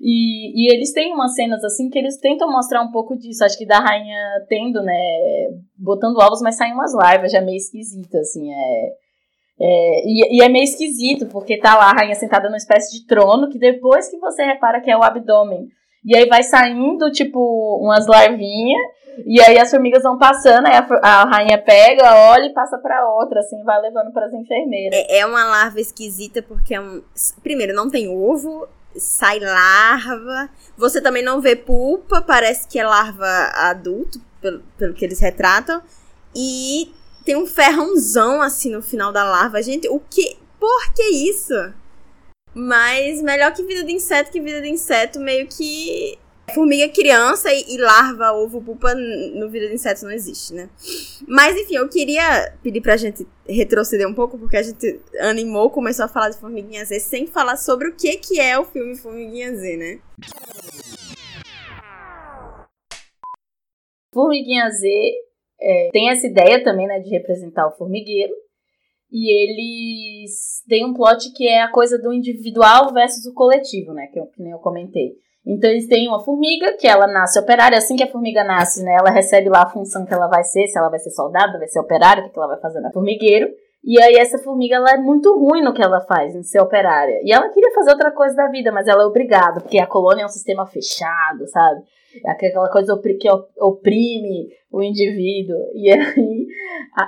[0.00, 3.44] E, e eles têm umas cenas assim que eles tentam mostrar um pouco disso.
[3.44, 4.94] Acho que da rainha tendo, né?
[5.76, 8.52] Botando ovos, mas saem umas larvas já meio esquisitas, assim.
[8.52, 8.92] É,
[9.58, 13.06] é, e, e, é meio esquisito, porque tá lá a rainha sentada numa espécie de
[13.06, 15.68] trono, que depois que você repara que é o abdômen.
[16.04, 18.80] E aí vai saindo, tipo, umas larvinhas,
[19.24, 23.08] e aí as formigas vão passando, aí a, a rainha pega, olha e passa pra
[23.14, 24.98] outra, assim, vai levando para as enfermeiras.
[24.98, 27.02] É, é uma larva esquisita, porque é um.
[27.42, 30.48] Primeiro, não tem ovo, sai larva.
[30.76, 35.82] Você também não vê pulpa, parece que é larva adulto, pelo, pelo que eles retratam.
[36.34, 36.92] E
[37.24, 39.62] tem um ferrãozão assim no final da larva.
[39.62, 40.36] Gente, o que.
[40.58, 41.54] Por que isso?
[42.54, 46.18] Mas melhor que vida de inseto, que vida de inseto meio que
[46.54, 50.70] Formiga criança e, e, larva, ovo, pupa no vida de insetos não existe, né?
[51.26, 56.04] Mas enfim, eu queria pedir pra gente retroceder um pouco, porque a gente animou, começou
[56.04, 59.54] a falar de Formiguinha Z sem falar sobre o que, que é o filme Formiguinha
[59.54, 60.00] Z, né?
[64.14, 65.12] Formiguinha Z
[65.60, 68.34] é, tem essa ideia também, né, de representar o formigueiro.
[69.10, 74.08] E eles têm um plot que é a coisa do individual versus o coletivo, né?
[74.08, 75.12] Que, eu, que nem eu comentei.
[75.46, 78.96] Então eles têm uma formiga que ela nasce operária, assim que a formiga nasce, né,
[78.98, 81.68] ela recebe lá a função que ela vai ser, se ela vai ser soldado, vai
[81.68, 83.48] ser operária, o que ela vai fazer na formigueiro.
[83.84, 87.20] E aí essa formiga ela é muito ruim no que ela faz, em ser operária.
[87.22, 90.22] E ela queria fazer outra coisa da vida, mas ela é obrigada, porque a colônia
[90.22, 91.82] é um sistema fechado, sabe?
[92.24, 95.56] É aquela coisa que oprime o indivíduo.
[95.74, 96.46] E aí,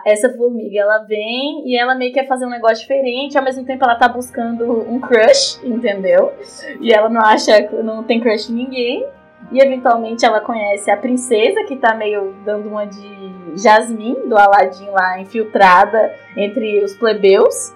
[0.07, 3.64] essa formiga, ela vem e ela meio que quer fazer um negócio diferente, ao mesmo
[3.64, 6.33] tempo ela tá buscando um crush, entendeu?
[6.81, 9.07] E ela não acha, não tem crush em ninguém.
[9.53, 14.90] E eventualmente ela conhece a princesa, que tá meio dando uma de Jasmine, do Aladdin
[14.90, 17.73] lá, infiltrada entre os plebeus.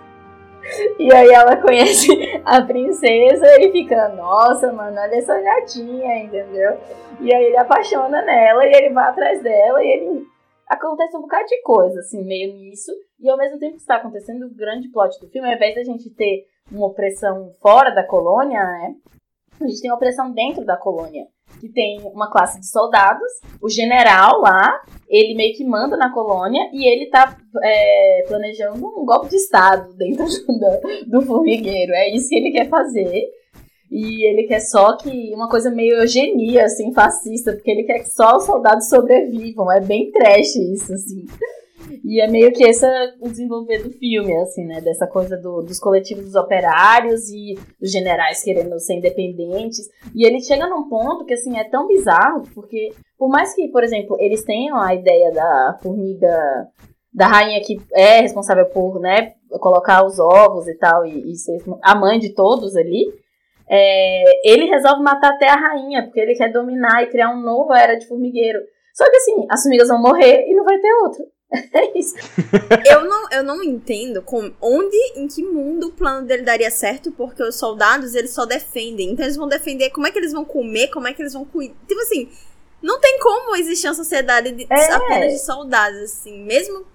[0.98, 2.09] E aí ela conhece
[2.44, 6.79] a princesa e fica, nossa, mano, olha essa gatinha, entendeu?
[7.20, 10.33] E aí ele apaixona nela e ele vai atrás dela e ele.
[10.68, 12.90] Acontece um bocado de coisa, assim, meio nisso.
[13.20, 15.85] E ao mesmo tempo que está acontecendo, o grande plot do filme, ao invés da
[15.85, 18.94] gente ter uma opressão fora da colônia, né?
[19.61, 21.27] A gente tem uma opressão dentro da colônia
[21.61, 23.29] que tem uma classe de soldados,
[23.61, 29.05] o general lá, ele meio que manda na colônia e ele tá é, planejando um
[29.05, 31.93] golpe de Estado dentro do, do formigueiro.
[31.93, 33.23] É isso que ele quer fazer.
[33.91, 38.09] E ele quer só que uma coisa meio eugenia, assim, fascista, porque ele quer que
[38.09, 39.71] só os soldados sobrevivam.
[39.71, 41.27] É bem trash isso, assim.
[42.05, 42.87] E é meio que esse
[43.21, 44.81] o desenvolver do filme, assim, né?
[44.81, 49.88] Dessa coisa do, dos coletivos dos operários e dos generais querendo ser independentes.
[50.14, 53.85] E ele chega num ponto que, assim, é tão bizarro, porque por mais que, por
[53.85, 56.68] exemplo, eles tenham a ideia da formiga
[57.14, 61.59] da rainha que é responsável por, né, colocar os ovos e tal, e, e ser
[61.83, 63.05] a mãe de todos ali,
[63.68, 67.73] é, ele resolve matar até a rainha, porque ele quer dominar e criar um novo
[67.75, 68.61] era de formigueiro.
[68.95, 71.25] Só que assim, as formigas vão morrer e não vai ter outro.
[71.75, 72.15] É isso.
[72.91, 77.12] eu, não, eu não entendo com, onde, em que mundo o plano dele daria certo,
[77.12, 79.11] porque os soldados, eles só defendem.
[79.11, 81.45] Então eles vão defender como é que eles vão comer, como é que eles vão
[81.45, 81.75] cuidar.
[81.87, 82.29] Tipo assim,
[82.81, 84.93] não tem como existir uma sociedade de, é.
[84.93, 86.43] apenas de soldados, assim.
[86.43, 86.87] Mesmo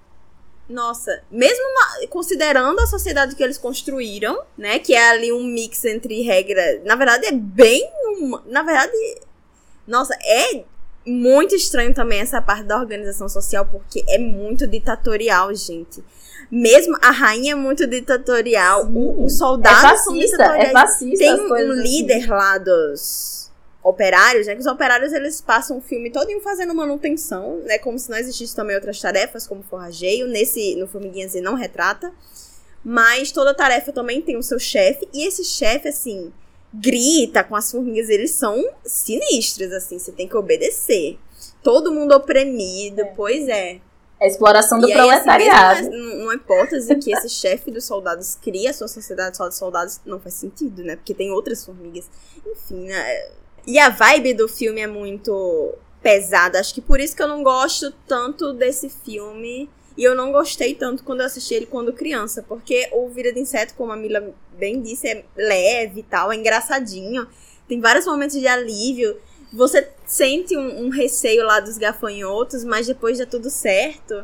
[0.70, 4.80] nossa, mesmo na, considerando a sociedade que eles construíram, né?
[4.80, 6.82] Que é ali um mix entre regra.
[6.84, 7.90] Na verdade, é bem.
[8.18, 8.92] Uma, na verdade.
[9.88, 10.66] Nossa, é
[11.08, 16.04] muito estranho também essa parte da organização social, porque é muito ditatorial, gente.
[16.52, 20.44] Mesmo a rainha é muito ditatorial, os soldados é fascista.
[20.58, 22.28] É fascista Tem um líder assim.
[22.28, 23.52] lá dos
[23.84, 24.54] operários, né?
[24.54, 27.78] Que os operários eles passam o filme todo fazendo manutenção, né?
[27.78, 30.28] Como se não existisse também outras tarefas, como forrageio.
[30.28, 32.12] Nesse, no Formiguinhas ele não retrata.
[32.84, 35.08] Mas toda tarefa também tem o seu chefe.
[35.14, 36.32] E esse chefe, assim,
[36.74, 38.10] grita com as formigas.
[38.10, 40.00] Eles são sinistros, assim.
[40.00, 41.18] Você tem que obedecer.
[41.64, 43.06] Todo mundo oprimido, é.
[43.06, 43.80] pois é.
[44.20, 45.80] A exploração do e proletariado.
[45.80, 49.56] Aí, assim, numa hipótese que esse chefe dos soldados cria a sua sociedade só de
[49.56, 50.96] soldados, não faz sentido, né?
[50.96, 52.10] Porque tem outras formigas.
[52.46, 53.30] Enfim, né?
[53.66, 56.60] E a vibe do filme é muito pesada.
[56.60, 59.70] Acho que por isso que eu não gosto tanto desse filme.
[59.98, 62.44] E eu não gostei tanto quando eu assisti ele quando criança.
[62.48, 66.36] Porque o Vida de Inseto, como a Mila bem disse, é leve e tal, é
[66.36, 67.28] engraçadinho.
[67.68, 69.18] Tem vários momentos de alívio.
[69.52, 74.24] Você sente um, um receio lá dos gafanhotos, mas depois dá tudo certo.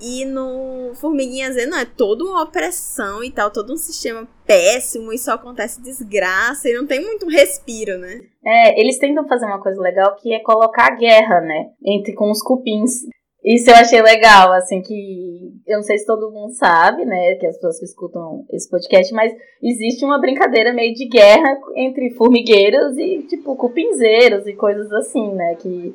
[0.00, 5.12] E no Formiguinha Z, não, é toda uma opressão e tal, todo um sistema péssimo
[5.12, 8.20] e só acontece desgraça e não tem muito respiro, né?
[8.44, 11.70] É, eles tentam fazer uma coisa legal que é colocar a guerra, né?
[11.84, 13.06] Entre com os cupins.
[13.44, 17.46] Isso eu achei legal, assim, que eu não sei se todo mundo sabe, né, que
[17.46, 22.96] as pessoas que escutam esse podcast, mas existe uma brincadeira meio de guerra entre formigueiros
[22.96, 25.94] e, tipo, cupinzeiros e coisas assim, né, que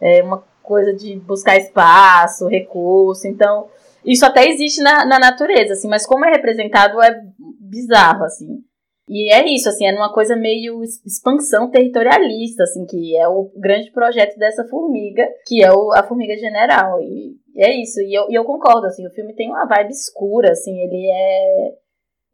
[0.00, 3.26] é uma coisa de buscar espaço, recurso.
[3.26, 3.66] Então,
[4.04, 7.20] isso até existe na, na natureza, assim, mas como é representado é
[7.58, 8.62] bizarro, assim.
[9.08, 13.90] E é isso, assim, é numa coisa meio expansão territorialista, assim, que é o grande
[13.90, 17.00] projeto dessa formiga, que é o, a formiga general.
[17.02, 20.52] E, é isso, e eu, e eu concordo, assim, o filme tem uma vibe escura,
[20.52, 21.84] assim, ele é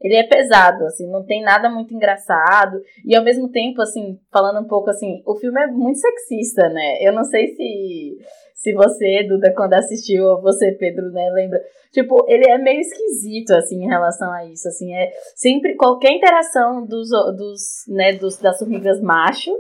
[0.03, 2.81] ele é pesado, assim, não tem nada muito engraçado.
[3.05, 6.97] E ao mesmo tempo, assim, falando um pouco assim, o filme é muito sexista, né?
[7.03, 8.17] Eu não sei se,
[8.61, 11.59] se você, Duda, quando assistiu, ou você, Pedro, né, lembra.
[11.93, 16.87] Tipo, ele é meio esquisito, assim, em relação a isso, assim, é sempre, qualquer interação
[16.87, 19.51] dos, dos né, dos, das formigas macho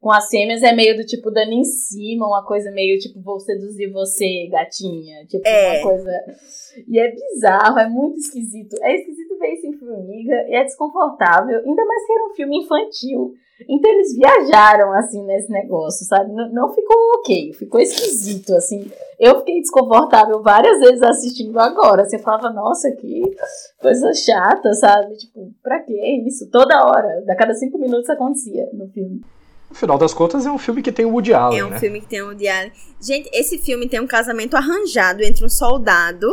[0.00, 3.38] com as fêmeas é meio do tipo dando em cima, uma coisa meio tipo vou
[3.38, 5.26] seduzir você, gatinha.
[5.26, 5.72] Tipo, é.
[5.72, 6.10] uma coisa.
[6.88, 8.76] E é bizarro, é muito esquisito.
[8.80, 11.58] É esquisito ver isso em formiga e é desconfortável.
[11.58, 13.34] Ainda mais que era um filme infantil.
[13.68, 16.32] Então eles viajaram assim nesse negócio, sabe?
[16.32, 18.90] Não, não ficou ok, ficou esquisito, assim.
[19.18, 22.04] Eu fiquei desconfortável várias vezes assistindo agora.
[22.08, 23.22] Você falava, nossa, que
[23.80, 25.16] coisa chata, sabe?
[25.16, 25.92] Tipo, pra que
[26.26, 26.48] isso?
[26.50, 29.20] Toda hora, a cada cinco minutos acontecia no filme.
[29.68, 31.78] No final das contas, é um filme que tem o Woody Allen, É um né?
[31.78, 32.72] filme que tem o Woody Allen.
[33.00, 36.26] Gente, esse filme tem um casamento arranjado entre um soldado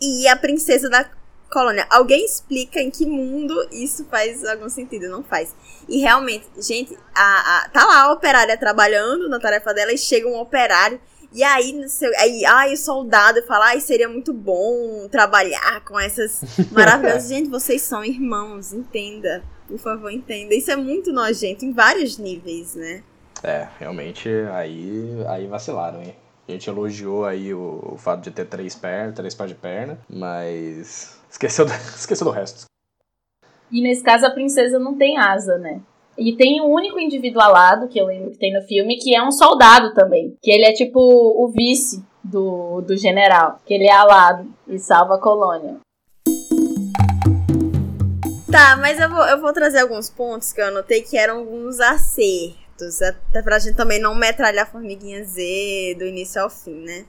[0.00, 1.08] e a princesa da
[1.52, 1.86] colônia.
[1.90, 5.08] Alguém explica em que mundo isso faz algum sentido?
[5.08, 5.54] Não faz.
[5.88, 10.26] E realmente, gente, a, a, tá lá a operária trabalhando na tarefa dela e chega
[10.26, 11.00] um operário
[11.34, 11.80] e aí,
[12.18, 17.28] aí, ai, o soldado fala, ai, seria muito bom trabalhar com essas maravilhosas.
[17.28, 19.42] Gente, vocês são irmãos, entenda.
[19.66, 20.54] Por favor, entenda.
[20.54, 23.02] Isso é muito nojento em vários níveis, né?
[23.42, 26.14] É, realmente, aí, aí vacilaram, hein?
[26.46, 29.98] A gente elogiou aí o, o fato de ter três pernas, três pares de perna,
[30.10, 32.66] mas esqueceu do, esqueceu do resto.
[33.70, 35.80] E nesse caso a princesa não tem asa, né?
[36.16, 39.22] E tem um único indivíduo alado, que eu lembro que tem no filme, que é
[39.22, 40.36] um soldado também.
[40.42, 43.58] Que ele é tipo o vice do, do general.
[43.64, 45.78] Que ele é alado e salva a colônia.
[48.50, 51.80] Tá, mas eu vou, eu vou trazer alguns pontos que eu anotei que eram alguns
[51.80, 53.00] acertos.
[53.00, 57.06] Até pra gente também não metralhar a formiguinha Z do início ao fim, né?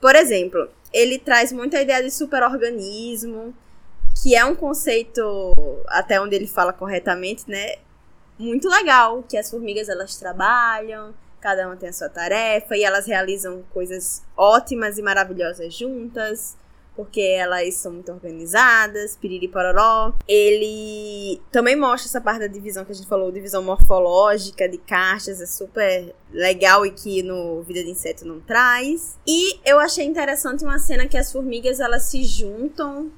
[0.00, 3.52] Por exemplo, ele traz muita ideia de superorganismo,
[4.22, 5.52] que é um conceito,
[5.88, 7.76] até onde ele fala corretamente, né?
[8.38, 13.06] Muito legal, que as formigas elas trabalham, cada uma tem a sua tarefa e elas
[13.06, 16.56] realizam coisas ótimas e maravilhosas juntas
[16.96, 20.12] porque elas são muito organizadas, piriri pororó.
[20.28, 25.40] Ele também mostra essa parte da divisão que a gente falou, divisão morfológica de caixas,
[25.40, 29.18] é super legal e que no Vida de Inseto não traz.
[29.26, 33.10] E eu achei interessante uma cena que as formigas elas se juntam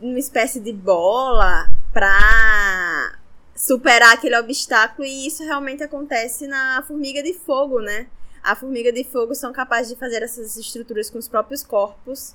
[0.00, 3.18] numa espécie de bola pra
[3.54, 8.06] superar aquele obstáculo e isso realmente acontece na formiga de fogo, né?
[8.42, 12.34] A formiga de fogo são capazes de fazer essas estruturas com os próprios corpos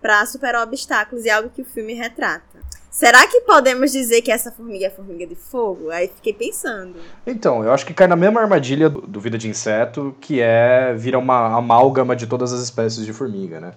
[0.00, 2.60] para superar obstáculos, e é algo que o filme retrata.
[2.90, 5.90] Será que podemos dizer que essa formiga é formiga de fogo?
[5.90, 6.96] Aí fiquei pensando.
[7.24, 10.92] Então, eu acho que cai na mesma armadilha do, do Vida de Inseto, que é
[10.94, 13.74] vira uma amálgama de todas as espécies de formiga, né?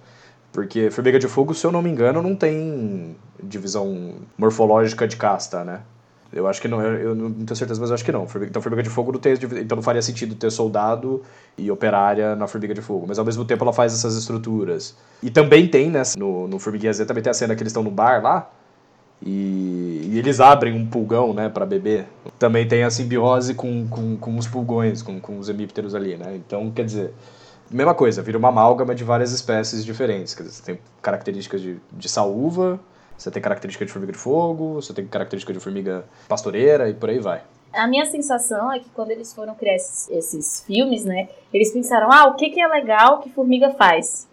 [0.54, 5.64] Porque formiga de fogo, se eu não me engano, não tem divisão morfológica de casta,
[5.64, 5.80] né?
[6.32, 8.24] Eu acho que não, eu não tenho certeza, mas eu acho que não.
[8.42, 11.22] Então, formiga de fogo não tem, então não faria sentido ter soldado
[11.58, 13.04] e operária na formiga de fogo.
[13.04, 14.96] Mas ao mesmo tempo ela faz essas estruturas.
[15.20, 17.82] E também tem, né, no, no Formiguinha Z também tem a cena que eles estão
[17.82, 18.48] no bar lá
[19.20, 22.06] e, e, eles abrem um pulgão, né, para beber.
[22.38, 26.36] Também tem a simbiose com, com, com os pulgões, com, com os hemípteros ali, né.
[26.36, 27.12] Então, quer dizer,
[27.70, 30.34] mesma coisa, vira uma amálgama de várias espécies diferentes.
[30.34, 32.80] Quer dizer, você tem características de, de saúva,
[33.16, 37.10] você tem característica de formiga de fogo, você tem característica de formiga pastoreira e por
[37.10, 37.42] aí vai.
[37.72, 42.08] A minha sensação é que quando eles foram criar esses, esses filmes, né, eles pensaram,
[42.10, 44.28] ah, o que, que é legal que formiga faz?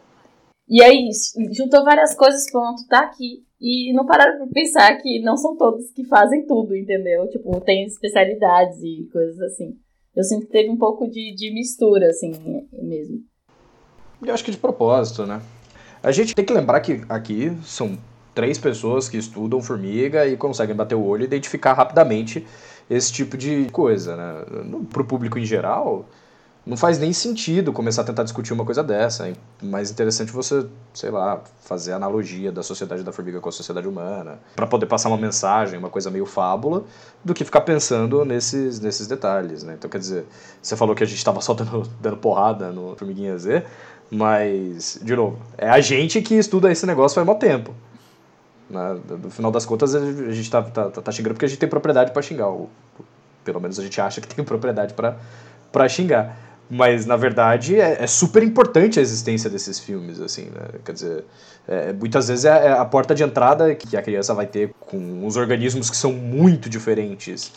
[0.69, 1.09] E aí
[1.51, 3.43] juntou várias coisas, pronto, tá aqui.
[3.59, 7.29] E não pararam pra pensar que não são todos que fazem tudo, entendeu?
[7.29, 9.77] Tipo, tem especialidades e coisas assim.
[10.15, 12.31] Eu que teve um pouco de, de mistura, assim,
[12.73, 13.19] mesmo.
[14.23, 15.41] Eu acho que de propósito, né?
[16.03, 17.97] A gente tem que lembrar que aqui são
[18.33, 22.45] três pessoas que estudam formiga e conseguem bater o olho e identificar rapidamente
[22.89, 24.45] esse tipo de coisa, né?
[24.91, 26.05] Para o público em geral,
[26.65, 29.27] não faz nem sentido começar a tentar discutir uma coisa dessa.
[29.27, 29.33] É
[29.63, 34.39] mais interessante você, sei lá, fazer analogia da sociedade da formiga com a sociedade humana,
[34.55, 36.83] para poder passar uma mensagem, uma coisa meio fábula,
[37.23, 39.73] do que ficar pensando nesses, nesses detalhes, né?
[39.77, 40.25] Então, quer dizer,
[40.61, 43.63] você falou que a gente estava só dando, dando porrada no Formiguinha Z,
[44.11, 47.73] mas, de novo, é a gente que estuda esse negócio faz muito tempo.
[48.69, 48.99] Né?
[49.23, 52.11] No final das contas, a gente tá, tá, tá xingando porque a gente tem propriedade
[52.11, 52.47] para xingar.
[52.47, 52.69] Ou,
[53.43, 56.50] pelo menos a gente acha que tem propriedade para xingar.
[56.73, 60.79] Mas, na verdade, é, é, super importante a existência desses filmes, assim, né?
[60.85, 61.25] Quer dizer,
[61.67, 65.25] é, muitas vezes é, é a porta de entrada que a criança vai ter com
[65.25, 67.51] os organismos que são muito diferentes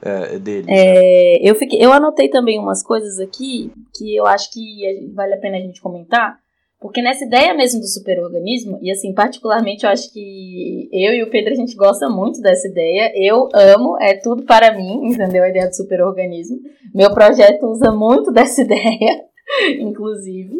[0.00, 0.66] é, deles.
[0.68, 5.38] É, eu, fiquei, eu anotei também umas coisas aqui que eu acho que vale a
[5.38, 6.38] pena a gente comentar.
[6.80, 11.28] Porque nessa ideia mesmo do superorganismo, e assim, particularmente eu acho que eu e o
[11.28, 13.12] Pedro a gente gosta muito dessa ideia.
[13.14, 15.44] Eu amo, é tudo para mim, entendeu?
[15.44, 16.58] A ideia do superorganismo.
[16.94, 19.24] Meu projeto usa muito dessa ideia,
[19.78, 20.54] inclusive.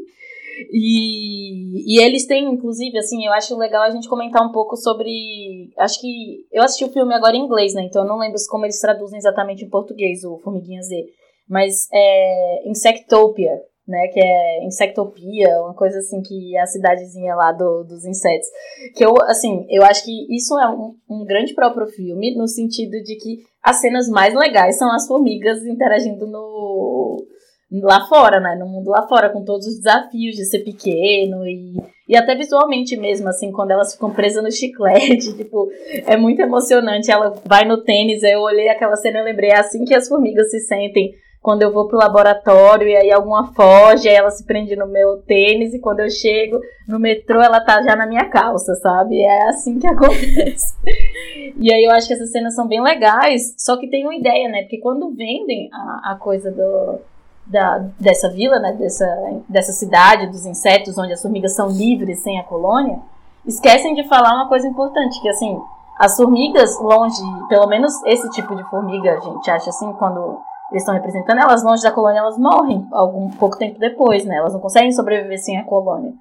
[0.70, 5.70] E, e eles têm, inclusive, assim, eu acho legal a gente comentar um pouco sobre.
[5.78, 6.44] Acho que.
[6.52, 7.82] Eu assisti o filme agora em inglês, né?
[7.84, 11.06] Então eu não lembro como eles traduzem exatamente em português, o Formiguinha Z.
[11.48, 13.58] Mas é Insectopia,
[13.90, 18.48] né, que é Insectopia, uma coisa assim que é a cidadezinha lá do, dos insetos.
[18.94, 22.92] Que eu, assim, eu acho que isso é um, um grande próprio filme, no sentido
[23.02, 27.26] de que as cenas mais legais são as formigas interagindo no
[27.82, 31.76] lá fora, né, no mundo lá fora, com todos os desafios de ser pequeno e,
[32.08, 35.70] e até visualmente mesmo, assim, quando elas ficam presas no chiclete, tipo,
[36.04, 37.10] é muito emocionante.
[37.10, 40.50] Ela vai no tênis, eu olhei aquela cena e lembrei, é assim que as formigas
[40.50, 41.12] se sentem
[41.42, 45.18] quando eu vou pro laboratório e aí alguma foge, aí ela se prende no meu
[45.22, 49.22] tênis e quando eu chego no metrô ela tá já na minha calça, sabe?
[49.22, 50.76] É assim que acontece.
[51.56, 54.48] e aí eu acho que essas cenas são bem legais, só que tem uma ideia,
[54.48, 54.62] né?
[54.62, 56.98] Porque quando vendem a, a coisa do,
[57.46, 58.72] da, dessa vila, né?
[58.72, 59.06] Dessa,
[59.48, 62.98] dessa cidade dos insetos, onde as formigas são livres sem a colônia,
[63.46, 65.58] esquecem de falar uma coisa importante, que assim,
[65.98, 70.38] as formigas longe, pelo menos esse tipo de formiga, a gente acha assim, quando
[70.70, 74.36] eles estão representando, elas longe da colônia, elas morrem algum pouco tempo depois, né?
[74.36, 76.12] Elas não conseguem sobreviver sem a colônia.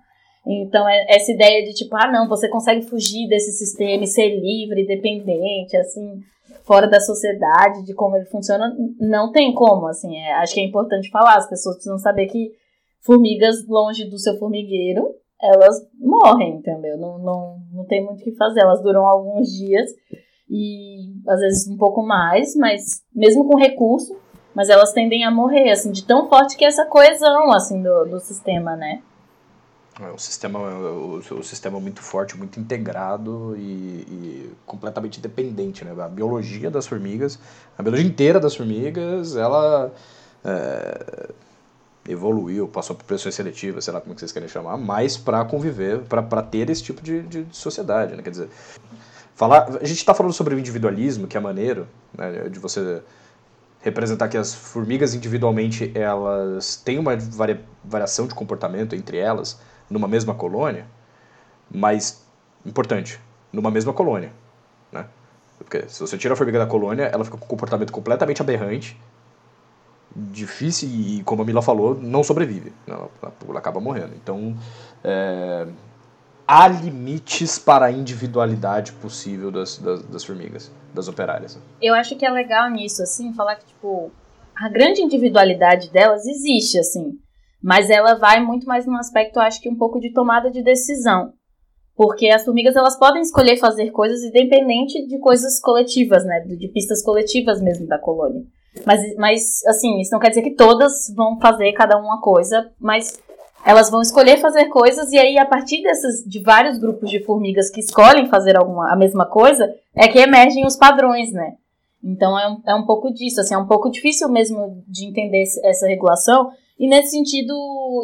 [0.46, 4.30] Então, é essa ideia de tipo, ah, não, você consegue fugir desse sistema e ser
[4.40, 6.22] livre, independente, assim,
[6.64, 10.18] fora da sociedade, de como ele funciona, não tem como, assim.
[10.18, 12.52] É, acho que é importante falar, as pessoas precisam saber que
[13.02, 16.98] formigas longe do seu formigueiro, elas morrem, entendeu?
[16.98, 19.90] Não, não, não tem muito o que fazer, elas duram alguns dias
[20.50, 24.16] e às vezes um pouco mais, mas mesmo com recurso,
[24.60, 28.04] mas elas tendem a morrer, assim, de tão forte que é essa coesão, assim, do,
[28.04, 29.02] do sistema, né?
[30.02, 35.86] É, o sistema, o, o sistema é muito forte, muito integrado e, e, completamente dependente,
[35.86, 35.96] né?
[36.04, 37.40] A biologia das formigas,
[37.78, 39.94] a biologia inteira das formigas, ela...
[40.44, 41.30] É,
[42.10, 46.42] evoluiu, passou por pressões seletivas, sei lá como vocês querem chamar, mas para conviver, para
[46.42, 48.24] ter esse tipo de, de sociedade, né?
[48.24, 48.50] Quer dizer,
[49.36, 51.88] falar, a gente está falando sobre o individualismo, que é maneiro,
[52.18, 52.50] né?
[52.50, 53.02] de você
[53.82, 59.60] representar que as formigas individualmente elas têm uma varia, variação de comportamento entre elas
[59.90, 60.86] numa mesma colônia,
[61.72, 62.26] mas
[62.66, 63.20] importante,
[63.52, 64.32] numa mesma colônia,
[64.92, 65.06] né?
[65.58, 69.00] Porque se você tira a formiga da colônia, ela fica com um comportamento completamente aberrante,
[70.16, 72.74] difícil e, como a Mila falou, não sobrevive.
[72.88, 73.10] Ela,
[73.48, 74.14] ela acaba morrendo.
[74.16, 74.58] Então,
[75.04, 75.68] é,
[76.50, 81.62] há limites para a individualidade possível das, das, das, formigas, das operárias.
[81.80, 84.12] Eu acho que é legal nisso, assim, falar que, tipo,
[84.56, 87.12] a grande individualidade delas existe, assim,
[87.62, 91.34] mas ela vai muito mais num aspecto, acho que um pouco de tomada de decisão.
[91.96, 97.04] Porque as formigas, elas podem escolher fazer coisas independente de coisas coletivas, né, de pistas
[97.04, 98.42] coletivas mesmo da colônia.
[98.88, 103.22] Mas, mas, assim, isso não quer dizer que todas vão fazer cada uma coisa, mas
[103.66, 107.70] elas vão escolher fazer coisas e aí a partir desses de vários grupos de formigas
[107.70, 111.56] que escolhem fazer alguma a mesma coisa é que emergem os padrões, né?
[112.04, 115.44] Então é um, é um pouco disso, assim, é um pouco difícil mesmo de entender
[115.64, 117.54] essa regulação e nesse sentido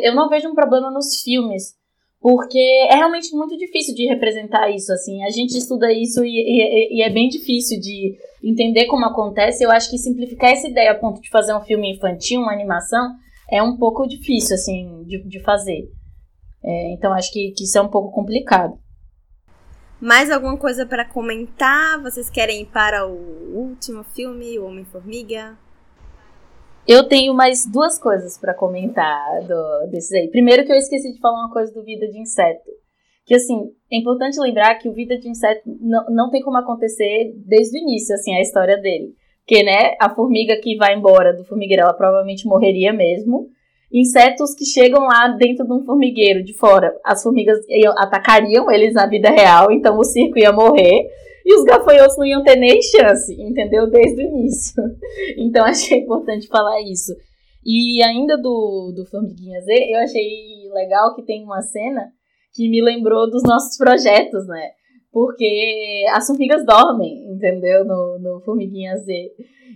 [0.02, 1.76] eu não vejo um problema nos filmes
[2.20, 2.58] porque
[2.90, 7.02] é realmente muito difícil de representar isso, assim, a gente estuda isso e, e, e
[7.04, 9.64] é bem difícil de entender como acontece.
[9.64, 13.14] Eu acho que simplificar essa ideia a ponto de fazer um filme infantil, uma animação
[13.50, 15.90] é um pouco difícil, assim, de, de fazer.
[16.64, 18.78] É, então acho que, que isso é um pouco complicado.
[20.02, 22.02] Mais alguma coisa para comentar?
[22.02, 23.16] Vocês querem ir para o
[23.56, 25.58] último filme, O Homem-Formiga?
[26.88, 30.30] Eu tenho mais duas coisas para comentar do, desses aí.
[30.30, 32.70] Primeiro que eu esqueci de falar uma coisa do Vida de Inseto.
[33.26, 37.34] Que, assim, é importante lembrar que o Vida de Inseto não, não tem como acontecer
[37.38, 39.16] desde o início, assim, a história dele.
[39.46, 43.48] Porque, né, a formiga que vai embora do formigueiro, ela provavelmente morreria mesmo.
[43.94, 47.60] Insetos que chegam lá dentro de um formigueiro de fora, as formigas
[47.98, 51.08] atacariam eles na vida real, então o circo ia morrer.
[51.46, 53.88] E os gafanhotos não iam ter nem chance, entendeu?
[53.88, 54.84] Desde o início.
[55.38, 57.16] Então achei importante falar isso.
[57.64, 62.12] E ainda do, do Formiguinha Z, eu achei legal que tem uma cena
[62.52, 64.72] que me lembrou dos nossos projetos, né?
[65.16, 67.86] porque as formigas dormem, entendeu?
[67.86, 69.12] No, no Formiguinha Z.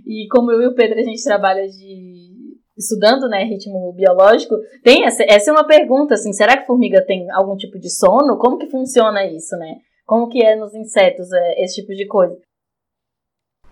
[0.05, 2.29] E como eu e o Pedro a gente trabalha de
[2.77, 7.29] estudando, né, ritmo biológico, tem essa, essa é uma pergunta assim, será que formiga tem
[7.31, 8.37] algum tipo de sono?
[8.37, 9.75] Como que funciona isso, né?
[10.05, 12.39] Como que é nos insetos é, esse tipo de coisa?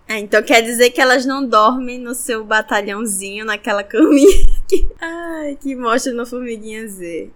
[0.06, 5.56] Ah, então quer dizer que elas não dormem no seu batalhãozinho, naquela caminha que, ai,
[5.56, 7.30] que mostra no Formiguinha Z.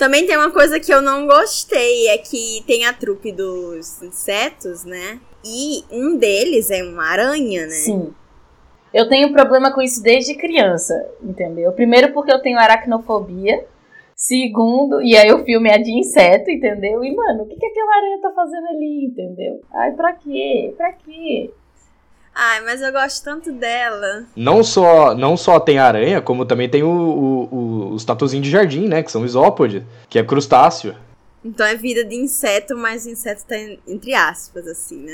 [0.00, 4.82] Também tem uma coisa que eu não gostei, é que tem a trupe dos insetos,
[4.82, 5.20] né?
[5.44, 7.72] E um deles é uma aranha, né?
[7.72, 8.14] Sim.
[8.94, 11.70] Eu tenho problema com isso desde criança, entendeu?
[11.72, 13.62] Primeiro porque eu tenho aracnofobia.
[14.16, 17.04] Segundo, e aí o filme é de inseto, entendeu?
[17.04, 19.60] E, mano, o que, que aquela aranha tá fazendo ali, entendeu?
[19.70, 20.72] Ai, pra quê?
[20.78, 21.50] Pra quê?
[22.34, 24.24] Ai, mas eu gosto tanto dela.
[24.36, 28.50] Não só, não só tem aranha, como também tem o, o, o, os tatuzinhos de
[28.50, 29.02] jardim, né?
[29.02, 30.94] Que são isópodes, que é crustáceo.
[31.44, 33.56] Então é vida de inseto, mas o inseto tá
[33.86, 35.12] entre aspas, assim, né?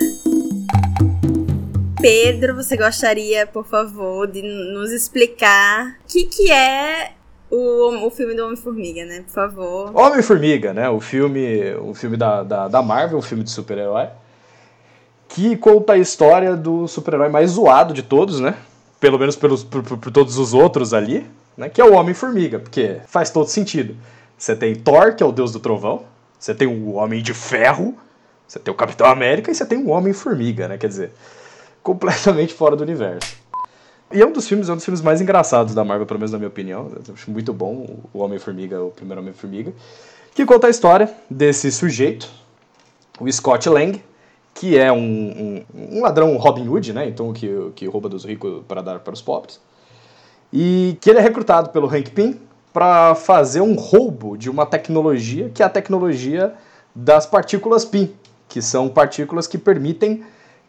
[2.01, 7.13] Pedro, você gostaria, por favor, de nos explicar o que, que é
[7.51, 9.25] o, o filme do Homem-Formiga, né?
[9.27, 9.97] Por favor.
[9.97, 10.89] Homem-Formiga, né?
[10.91, 14.09] O filme, o filme da, da, da Marvel, um filme de super-herói
[15.37, 18.57] que conta a história do super-herói mais zoado de todos, né?
[18.99, 21.69] Pelo menos pelos, por, por, todos os outros ali, né?
[21.69, 23.95] Que é o Homem-Formiga, porque faz todo sentido.
[24.39, 26.05] Você tem Thor, que é o deus do trovão,
[26.39, 27.95] você tem o Homem de Ferro,
[28.49, 30.79] você tem o Capitão América e você tem o Homem-Formiga, né?
[30.79, 31.13] Quer dizer,
[31.83, 33.37] completamente fora do universo.
[34.11, 36.33] E é um dos filmes, é um dos filmes mais engraçados da Marvel, pelo menos
[36.33, 36.91] na minha opinião.
[37.07, 39.71] Eu acho muito bom o Homem-Formiga, o primeiro Homem-Formiga.
[40.35, 42.27] Que conta a história desse sujeito,
[43.21, 44.03] o Scott Lang,
[44.57, 47.07] que é um, um, um, ladrão Robin Hood, né?
[47.07, 49.61] Então que, que rouba dos ricos para dar para os pobres.
[50.53, 52.41] E que ele é recrutado pelo Hank Pym
[52.73, 56.55] para fazer um roubo de uma tecnologia que é a tecnologia
[56.95, 58.15] das partículas Pym,
[58.49, 60.25] que são partículas que permitem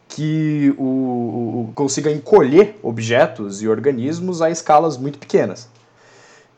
[0.06, 5.68] que o, o, consiga encolher objetos e organismos a escalas muito pequenas.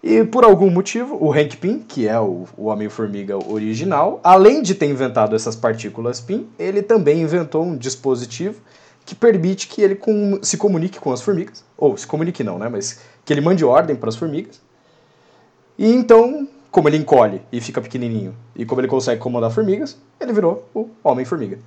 [0.02, 4.74] E por algum motivo, o Hank Pym, que é o, o Homem-Formiga original, além de
[4.74, 8.60] ter inventado essas partículas Pym, ele também inventou um dispositivo
[9.04, 11.64] que permite que ele com, se comunique com as formigas.
[11.76, 12.68] Ou se comunique não, né?
[12.68, 14.60] Mas que ele mande ordem para as formigas.
[15.78, 20.32] E então, como ele encolhe e fica pequenininho, e como ele consegue comandar formigas, ele
[20.32, 21.58] virou o Homem-Formiga.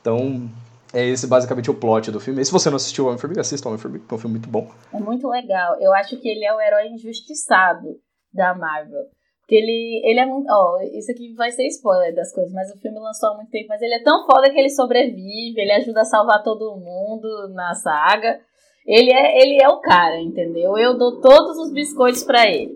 [0.00, 0.50] Então,
[0.92, 2.40] É esse basicamente o plot do filme.
[2.40, 4.70] E se você não assistiu Homem-Formiga, assista Homem-Formiga, que é um filme muito bom.
[4.92, 5.76] É muito legal.
[5.80, 7.96] Eu acho que ele é o herói injustiçado
[8.32, 9.04] da Marvel.
[9.40, 10.46] Porque ele, ele é muito.
[10.50, 13.68] Ó, isso aqui vai ser spoiler das coisas, mas o filme lançou há muito tempo.
[13.68, 17.74] Mas ele é tão foda que ele sobrevive, ele ajuda a salvar todo mundo na
[17.74, 18.40] saga.
[18.86, 20.78] Ele é, ele é o cara, entendeu?
[20.78, 22.74] Eu dou todos os biscoitos para ele.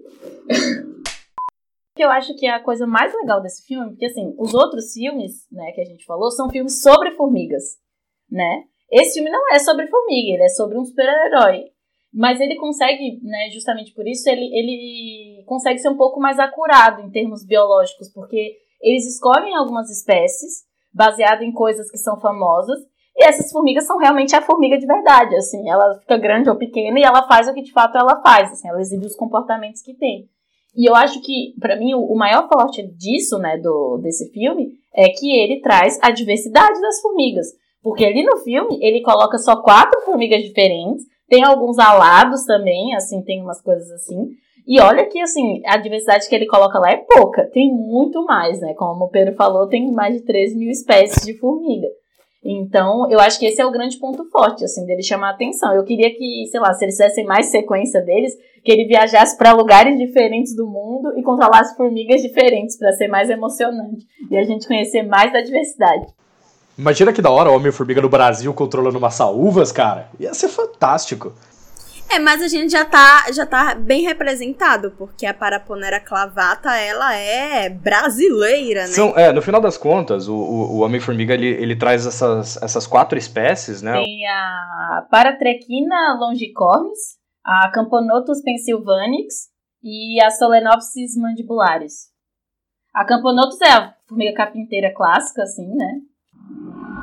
[1.94, 4.92] que eu acho que é a coisa mais legal desse filme, porque assim, os outros
[4.92, 7.78] filmes, né, que a gente falou, são filmes sobre formigas,
[8.32, 8.64] né?
[8.90, 11.64] Esse filme não é sobre formiga, ele é sobre um super-herói.
[12.12, 17.00] Mas ele consegue, né, justamente por isso, ele, ele consegue ser um pouco mais acurado
[17.00, 22.78] em termos biológicos, porque eles escolhem algumas espécies baseado em coisas que são famosas,
[23.16, 26.98] e essas formigas são realmente a formiga de verdade, assim, ela fica grande ou pequena
[26.98, 29.94] e ela faz o que de fato ela faz, assim, ela exibe os comportamentos que
[29.94, 30.28] tem.
[30.74, 35.08] E eu acho que, para mim, o, maior forte disso, né, do, desse filme, é
[35.10, 37.48] que ele traz a diversidade das formigas.
[37.82, 43.22] Porque ali no filme, ele coloca só quatro formigas diferentes, tem alguns alados também, assim,
[43.22, 44.28] tem umas coisas assim.
[44.66, 47.44] E olha que, assim, a diversidade que ele coloca lá é pouca.
[47.52, 48.74] Tem muito mais, né?
[48.74, 51.88] Como o Pedro falou, tem mais de 3 mil espécies de formiga.
[52.44, 55.74] Então, eu acho que esse é o grande ponto forte, assim, dele chamar a atenção.
[55.74, 59.52] Eu queria que, sei lá, se eles fizessem mais sequência deles, que ele viajasse para
[59.52, 64.66] lugares diferentes do mundo e controlasse formigas diferentes para ser mais emocionante e a gente
[64.66, 66.06] conhecer mais da diversidade.
[66.82, 70.10] Imagina que da hora o Homem-Formiga no Brasil controlando umas saúvas, cara.
[70.18, 71.32] Ia ser fantástico.
[72.10, 77.14] É, mas a gente já tá, já tá bem representado, porque a Paraponera clavata, ela
[77.14, 78.88] é brasileira, né?
[78.88, 82.84] São, é, no final das contas, o, o, o Homem-Formiga, ele, ele traz essas, essas
[82.84, 83.92] quatro espécies, né?
[83.92, 89.52] Tem a Paratrequina longicornis, a Camponotus pennsylvanix
[89.84, 92.10] e a Solenopsis mandibularis.
[92.92, 96.00] A Camponotus é a formiga capinteira clássica, assim, né?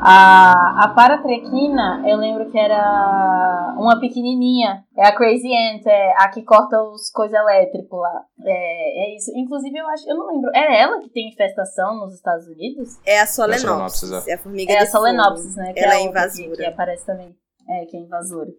[0.01, 4.85] A, a paratrequina, eu lembro que era uma pequenininha.
[4.97, 8.23] É a Crazy Ant, é a que corta os coisas elétricos lá.
[8.45, 9.29] É, é isso.
[9.35, 10.49] Inclusive, eu acho, eu não lembro.
[10.55, 12.97] É ela que tem infestação nos Estados Unidos?
[13.05, 14.11] É a Solenopsis.
[14.11, 15.73] É a, é a formiga É a Solenopsis, né?
[15.73, 16.49] Que ela é, é invasora.
[16.49, 17.35] Que, que aparece também.
[17.67, 18.49] É, que é invasora.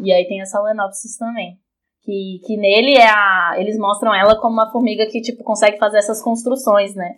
[0.00, 1.58] E aí tem a Solenopsis também.
[2.02, 3.56] Que, que nele é a.
[3.58, 7.16] Eles mostram ela como uma formiga que, tipo, consegue fazer essas construções, né?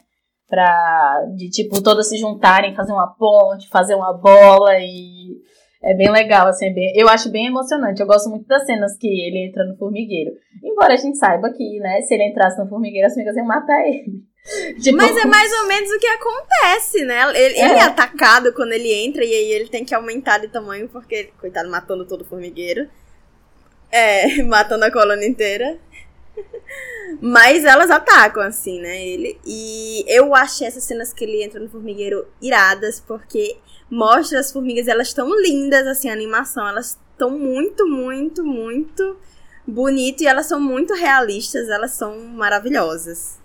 [0.49, 5.37] Pra, de tipo, todas se juntarem, fazer uma ponte, fazer uma bola e
[5.83, 8.01] é bem legal, assim, é bem, eu acho bem emocionante.
[8.01, 10.33] Eu gosto muito das cenas que ele entra no formigueiro.
[10.63, 13.87] Embora a gente saiba que, né, se ele entrasse no formigueiro, as formigas iam matar
[13.87, 14.27] ele.
[14.81, 17.23] Tipo, Mas é mais ou menos o que acontece, né?
[17.35, 17.65] Ele, é.
[17.71, 17.83] ele, é.
[17.83, 22.07] atacado quando ele entra e aí ele tem que aumentar de tamanho porque, coitado, matando
[22.07, 22.89] todo o formigueiro.
[23.93, 25.79] É, matando a colônia inteira.
[27.21, 29.07] Mas elas atacam, assim, né?
[29.07, 29.39] Ele.
[29.45, 33.57] E eu achei essas cenas que ele entra no formigueiro iradas, porque
[33.91, 39.19] mostra as formigas, elas estão lindas, assim, a animação, elas estão muito, muito, muito
[39.67, 43.39] bonito e elas são muito realistas, elas são maravilhosas.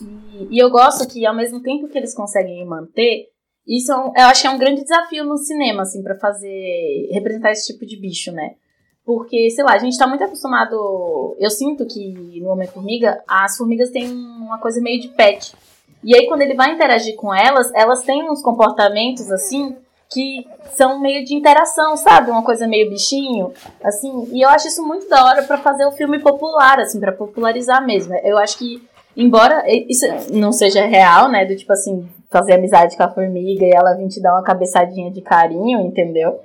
[0.00, 3.28] E, e eu gosto que ao mesmo tempo que eles conseguem manter,
[3.66, 7.08] isso é um, eu acho que é um grande desafio no cinema, assim, para fazer
[7.12, 8.56] representar esse tipo de bicho, né?
[9.04, 11.36] Porque, sei lá, a gente tá muito acostumado.
[11.38, 15.52] Eu sinto que no Homem-Formiga, as formigas têm uma coisa meio de pet.
[16.04, 19.76] E aí, quando ele vai interagir com elas, elas têm uns comportamentos assim
[20.12, 22.30] que são meio de interação, sabe?
[22.30, 24.28] Uma coisa meio bichinho, assim.
[24.30, 27.84] E eu acho isso muito da hora para fazer o filme popular, assim, para popularizar
[27.84, 28.14] mesmo.
[28.22, 28.82] Eu acho que,
[29.16, 31.46] embora isso não seja real, né?
[31.46, 35.10] Do tipo assim, fazer amizade com a formiga e ela vir te dar uma cabeçadinha
[35.10, 36.40] de carinho, entendeu?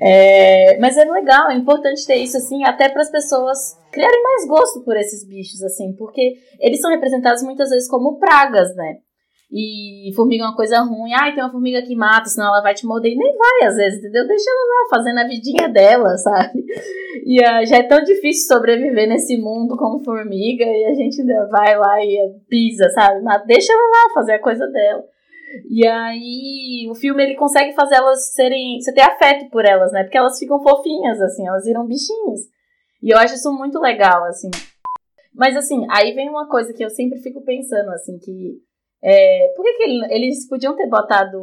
[0.00, 4.48] É, mas é legal, é importante ter isso, assim, até para as pessoas criarem mais
[4.48, 8.98] gosto por esses bichos, assim, porque eles são representados muitas vezes como pragas, né?
[9.50, 11.14] E formiga é uma coisa ruim.
[11.14, 13.12] Ai, tem uma formiga que mata, senão ela vai te morder.
[13.12, 14.26] E nem vai, às vezes, entendeu?
[14.26, 16.62] Deixa ela lá, fazendo a vidinha dela, sabe?
[17.24, 20.64] E uh, já é tão difícil sobreviver nesse mundo como formiga.
[20.64, 22.18] E a gente ainda vai lá e
[22.48, 23.22] pisa, sabe?
[23.22, 25.02] Mas deixa ela lá, fazer a coisa dela.
[25.68, 28.80] E aí, o filme ele consegue fazer elas serem.
[28.80, 30.02] Você ter afeto por elas, né?
[30.02, 32.40] Porque elas ficam fofinhas, assim, elas viram bichinhos.
[33.02, 34.50] E eu acho isso muito legal, assim.
[35.34, 38.60] Mas, assim, aí vem uma coisa que eu sempre fico pensando, assim, que.
[39.00, 41.38] É, por que, que ele, eles podiam ter botado.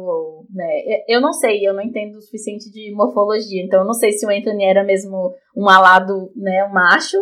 [0.52, 4.12] Né, eu não sei, eu não entendo o suficiente de morfologia, então eu não sei
[4.12, 7.18] se o Anthony era mesmo um alado, né, um macho,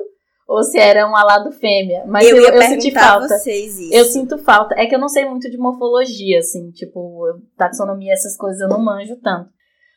[0.47, 2.05] ou se era um alado fêmea.
[2.07, 3.29] Mas eu, eu, eu senti falta.
[3.29, 3.95] Vocês isso.
[3.95, 4.75] Eu sinto falta.
[4.79, 7.23] É que eu não sei muito de morfologia, assim, tipo,
[7.57, 9.49] taxonomia, essas coisas eu não manjo tanto.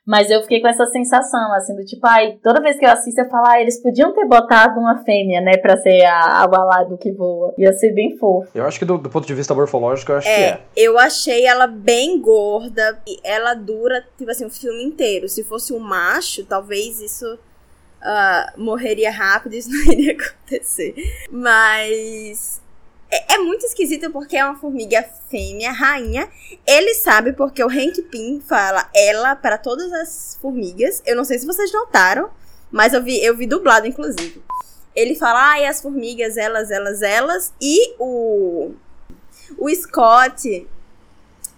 [0.09, 3.19] Mas eu fiquei com essa sensação, assim, do tipo, ai, toda vez que eu assisto,
[3.19, 6.95] eu falo, ah, eles podiam ter botado uma fêmea, né, pra ser a, a balada
[6.95, 7.53] que voa.
[7.57, 8.47] Ia ser bem fofo.
[8.55, 10.61] Eu acho que do, do ponto de vista morfológico, eu acho É, que é.
[10.77, 13.01] eu achei ela bem gorda.
[13.05, 15.27] E ela dura, tipo assim, o filme inteiro.
[15.27, 17.37] Se fosse um macho, talvez isso
[18.01, 20.93] ah, morreria rápido, isso não iria acontecer.
[21.29, 22.61] Mas.
[23.09, 26.29] É, é muito esquisito porque é uma formiga fêmea, rainha.
[26.65, 31.01] Ele sabe porque o Hank Pym fala ela para todas as formigas.
[31.05, 32.29] Eu não sei se vocês notaram,
[32.71, 34.41] mas eu vi, eu vi dublado, inclusive.
[34.95, 37.53] Ele fala, ai, as formigas, elas, elas, elas.
[37.61, 38.71] E o.
[39.57, 40.67] O Scott.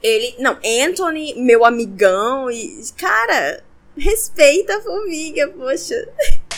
[0.03, 0.35] Ele.
[0.39, 2.51] Não, Anthony, meu amigão.
[2.51, 2.83] E.
[2.97, 3.63] Cara,
[3.99, 5.95] respeita a formiga, poxa.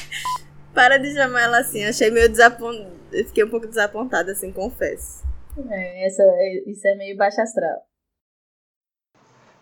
[0.74, 1.84] Para de chamar ela assim.
[1.84, 2.92] Achei meio desapontada.
[3.12, 5.22] Eu fiquei um pouco desapontada, assim, confesso.
[5.70, 6.24] É, essa,
[6.66, 7.86] isso é meio baixo astral.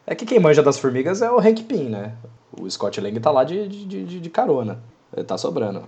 [0.06, 2.16] É que quem manja das formigas é o Hank Pym, né?
[2.52, 4.82] O Scott Lang tá lá de, de, de, de carona.
[5.16, 5.88] Ele tá sobrando.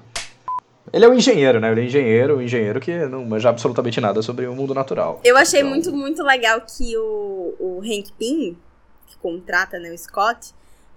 [0.92, 1.72] Ele é um engenheiro, né?
[1.72, 5.22] Ele é engenheiro, um engenheiro que não manja absolutamente nada sobre o mundo natural.
[5.24, 8.58] Eu achei Então, muito, muito legal que o, o Hank Pym,
[9.08, 10.54] que contrata né, o Scott,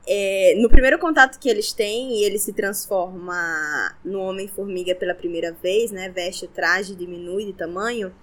[0.06, 5.52] é, no primeiro contato que eles têm, e ele se transforma no Homem-Formiga pela primeira
[5.52, 6.08] vez, né?
[6.08, 8.14] Veste o traje, diminui de tamanho.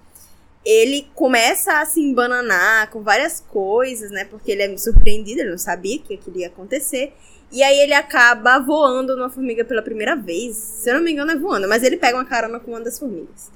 [0.64, 4.26] Ele começa a se embananar com várias coisas, né?
[4.26, 7.14] Porque ele é surpreendido, ele não sabia que aquilo ia acontecer.
[7.52, 10.56] E aí ele acaba voando numa formiga pela primeira vez.
[10.56, 13.00] Se eu não me engano, é voando, mas ele pega uma carona com uma das
[13.00, 13.52] formigas.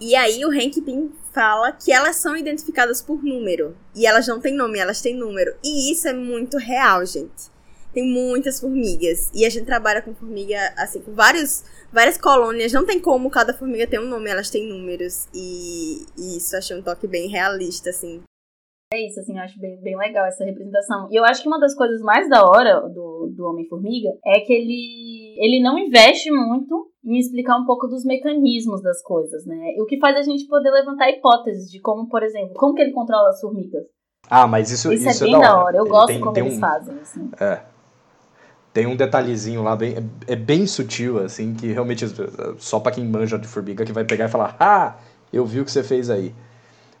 [0.00, 3.76] E aí o Hank Pym fala que elas são identificadas por número.
[3.94, 5.54] E elas não têm nome, elas têm número.
[5.64, 7.54] E isso é muito real, gente.
[7.94, 9.30] Tem muitas formigas.
[9.34, 12.72] E a gente trabalha com formiga, assim, com vários, várias colônias.
[12.72, 15.26] Não tem como cada formiga ter um nome, elas têm números.
[15.32, 18.22] E, e isso achei um toque bem realista, assim.
[18.92, 21.08] É isso, assim, eu acho bem, bem legal essa representação.
[21.10, 24.52] E eu acho que uma das coisas mais da hora do, do Homem-Formiga é que
[24.52, 29.74] ele, ele não investe muito em explicar um pouco dos mecanismos das coisas, né?
[29.78, 32.92] O que faz a gente poder levantar hipóteses de como, por exemplo, como que ele
[32.92, 33.84] controla as formigas.
[34.28, 36.32] Ah, mas isso, Isso, isso é bem da da hora, eu Ele gosto tem- como
[36.32, 37.30] tem eles um- fazem, assim.
[37.40, 37.60] É.
[38.72, 39.94] Tem um detalhezinho lá, bem,
[40.26, 42.08] é, é bem sutil, assim, que realmente é
[42.58, 44.96] só pra quem manja de formiga que vai pegar e falar: Ah,
[45.32, 46.34] eu vi o que você fez aí.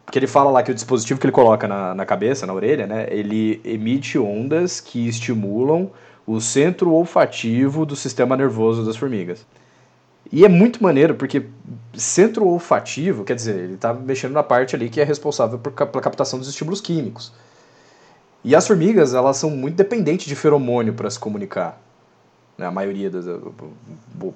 [0.04, 2.86] Porque ele fala lá que o dispositivo que ele coloca na, na cabeça, na orelha,
[2.86, 5.90] né, ele emite ondas que estimulam
[6.24, 9.44] o centro olfativo do sistema nervoso das formigas.
[10.32, 11.46] E é muito maneiro, porque
[11.94, 16.02] centro olfativo, quer dizer, ele tá mexendo na parte ali que é responsável por, pela
[16.02, 17.32] captação dos estímulos químicos.
[18.44, 21.80] E as formigas, elas são muito dependentes de feromônio para se comunicar.
[22.56, 22.66] Né?
[22.66, 23.24] A maioria das.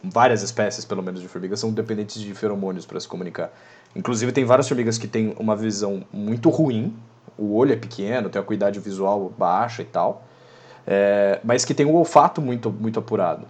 [0.02, 3.52] Várias espécies, pelo menos, de formigas são dependentes de feromônios para se comunicar.
[3.94, 6.94] Inclusive, tem várias formigas que têm uma visão muito ruim.
[7.38, 10.24] O olho é pequeno, tem a acuidade visual baixa e tal.
[10.86, 13.46] é, mas que tem o olfato muito, muito apurado.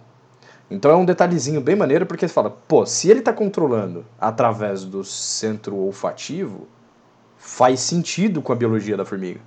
[0.71, 4.85] Então é um detalhezinho bem maneiro, porque você fala, pô, se ele está controlando através
[4.85, 6.67] do centro olfativo,
[7.37, 9.41] faz sentido com a biologia da formiga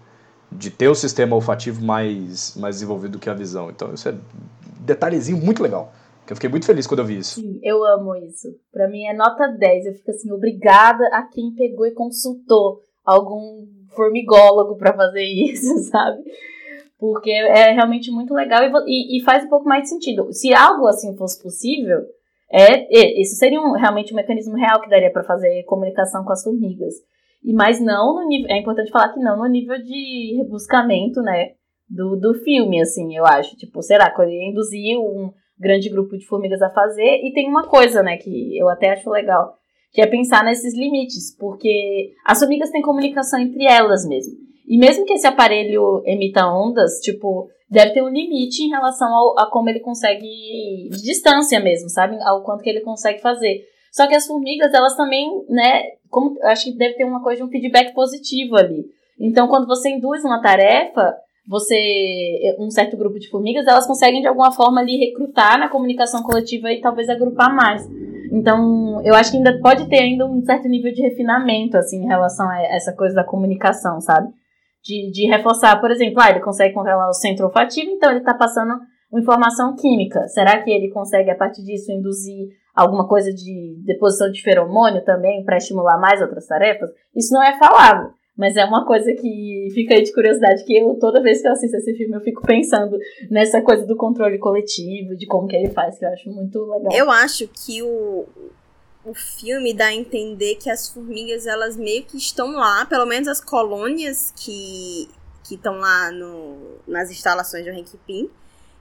[0.52, 3.70] de ter o sistema olfativo mais, mais desenvolvido que a visão.
[3.70, 4.20] Então, isso é um
[4.80, 5.92] detalhezinho muito legal.
[6.26, 7.40] Que eu fiquei muito feliz quando eu vi isso.
[7.40, 8.48] Sim, eu amo isso.
[8.72, 9.86] Pra mim é nota 10.
[9.86, 16.22] Eu fico assim, obrigada a quem pegou e consultou algum formigólogo pra fazer isso, sabe?
[17.04, 20.32] Porque é realmente muito legal e, e, e faz um pouco mais de sentido.
[20.32, 21.98] Se algo assim fosse possível,
[22.50, 26.42] é, isso seria um, realmente um mecanismo real que daria pra fazer comunicação com as
[26.42, 26.94] formigas.
[27.42, 31.50] E mas não no nível, é importante falar que não no nível de rebuscamento, né,
[31.86, 33.54] do, do filme, assim, eu acho.
[33.56, 37.20] Tipo, será que ele induziu um grande grupo de formigas a fazer.
[37.22, 39.54] E tem uma coisa, né, que eu até acho legal,
[39.92, 44.43] que é pensar nesses limites, porque as formigas têm comunicação entre elas mesmo.
[44.66, 49.38] E mesmo que esse aparelho emita ondas, tipo, deve ter um limite em relação ao,
[49.38, 52.16] a como ele consegue, de distância mesmo, sabe?
[52.22, 53.62] Ao quanto que ele consegue fazer.
[53.92, 57.48] Só que as formigas, elas também, né, como, acho que deve ter uma coisa de
[57.48, 58.84] um feedback positivo ali.
[59.20, 61.14] Então, quando você induz uma tarefa,
[61.46, 66.22] você, um certo grupo de formigas, elas conseguem de alguma forma ali recrutar na comunicação
[66.22, 67.86] coletiva e talvez agrupar mais.
[68.32, 72.08] Então, eu acho que ainda pode ter ainda um certo nível de refinamento, assim, em
[72.08, 74.28] relação a essa coisa da comunicação, sabe?
[74.84, 78.34] De, de reforçar, por exemplo, ah, ele consegue controlar o centro olfativo, então ele está
[78.34, 78.74] passando
[79.12, 80.28] informação química.
[80.28, 85.44] Será que ele consegue, a partir disso, induzir alguma coisa de deposição de feromônio também
[85.44, 86.90] para estimular mais outras tarefas?
[87.16, 88.12] Isso não é falado.
[88.36, 91.52] Mas é uma coisa que fica aí de curiosidade, que eu, toda vez que eu
[91.52, 92.98] assisto esse filme, eu fico pensando
[93.30, 96.92] nessa coisa do controle coletivo, de como que ele faz, que eu acho muito legal.
[96.92, 98.26] Eu acho que o,
[99.04, 103.28] o filme dá a entender que as formigas, elas meio que estão lá, pelo menos
[103.28, 105.08] as colônias que,
[105.42, 107.98] que estão lá no, nas instalações do Hank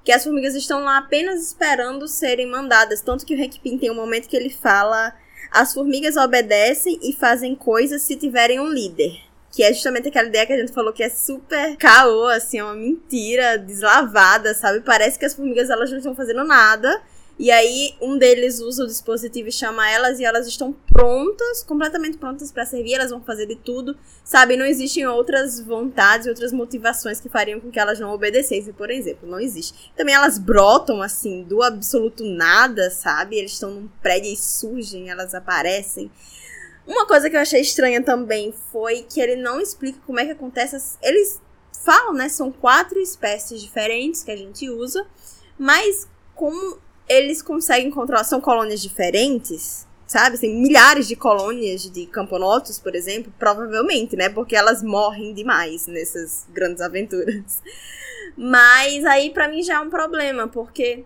[0.04, 3.02] que as formigas estão lá apenas esperando serem mandadas.
[3.02, 5.14] Tanto que o Hank tem um momento que ele fala:
[5.50, 9.18] as formigas obedecem e fazem coisas se tiverem um líder.
[9.50, 12.64] Que é justamente aquela ideia que a gente falou que é super caô, assim, é
[12.64, 14.82] uma mentira deslavada, sabe?
[14.82, 17.02] Parece que as formigas elas não estão fazendo nada
[17.38, 22.18] e aí um deles usa o dispositivo e chama elas e elas estão prontas, completamente
[22.18, 24.56] prontas para servir, elas vão fazer de tudo, sabe?
[24.56, 29.28] Não existem outras vontades, outras motivações que fariam com que elas não obedecessem, por exemplo,
[29.28, 29.92] não existe.
[29.96, 33.38] Também elas brotam assim do absoluto nada, sabe?
[33.38, 36.12] Eles estão num prédio e surgem, elas aparecem.
[36.86, 40.32] Uma coisa que eu achei estranha também foi que ele não explica como é que
[40.32, 40.98] acontece.
[41.02, 41.42] Eles
[41.84, 42.30] falam, né?
[42.30, 45.06] São quatro espécies diferentes que a gente usa,
[45.58, 46.78] mas como
[47.08, 48.24] eles conseguem controlar.
[48.24, 50.38] São colônias diferentes, sabe?
[50.38, 54.30] Tem milhares de colônias de camponotos, por exemplo, provavelmente, né?
[54.30, 57.62] Porque elas morrem demais nessas grandes aventuras.
[58.38, 61.06] Mas aí para mim já é um problema, porque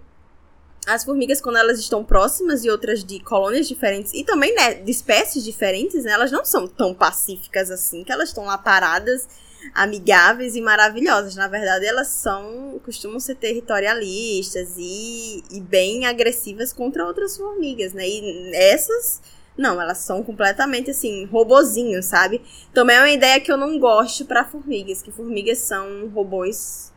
[0.87, 4.89] as formigas, quando elas estão próximas de outras de colônias diferentes e também né, de
[4.89, 9.27] espécies diferentes, né, elas não são tão pacíficas assim, que elas estão lá paradas
[9.73, 11.35] amigáveis e maravilhosas.
[11.35, 18.07] Na verdade, elas são costumam ser territorialistas e, e bem agressivas contra outras formigas, né?
[18.07, 19.21] E essas
[19.57, 22.41] não, elas são completamente assim, robozinhos, sabe?
[22.73, 26.93] Também é uma ideia que eu não gosto para formigas, que formigas são robôs,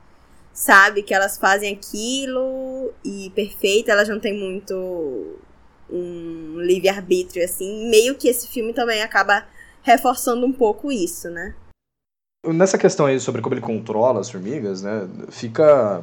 [0.53, 1.03] sabe?
[1.03, 5.39] Que elas fazem aquilo e perfeito, elas não têm muito
[5.89, 7.89] um livre-arbítrio, assim.
[7.89, 9.47] Meio que esse filme também acaba
[9.83, 11.55] reforçando um pouco isso, né?
[12.47, 16.03] Nessa questão aí sobre como ele controla as formigas, né, fica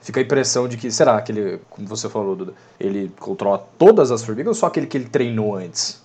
[0.00, 4.10] fica a impressão de que, será que ele, como você falou, Duda, ele controla todas
[4.10, 6.02] as formigas ou só aquele que ele treinou antes?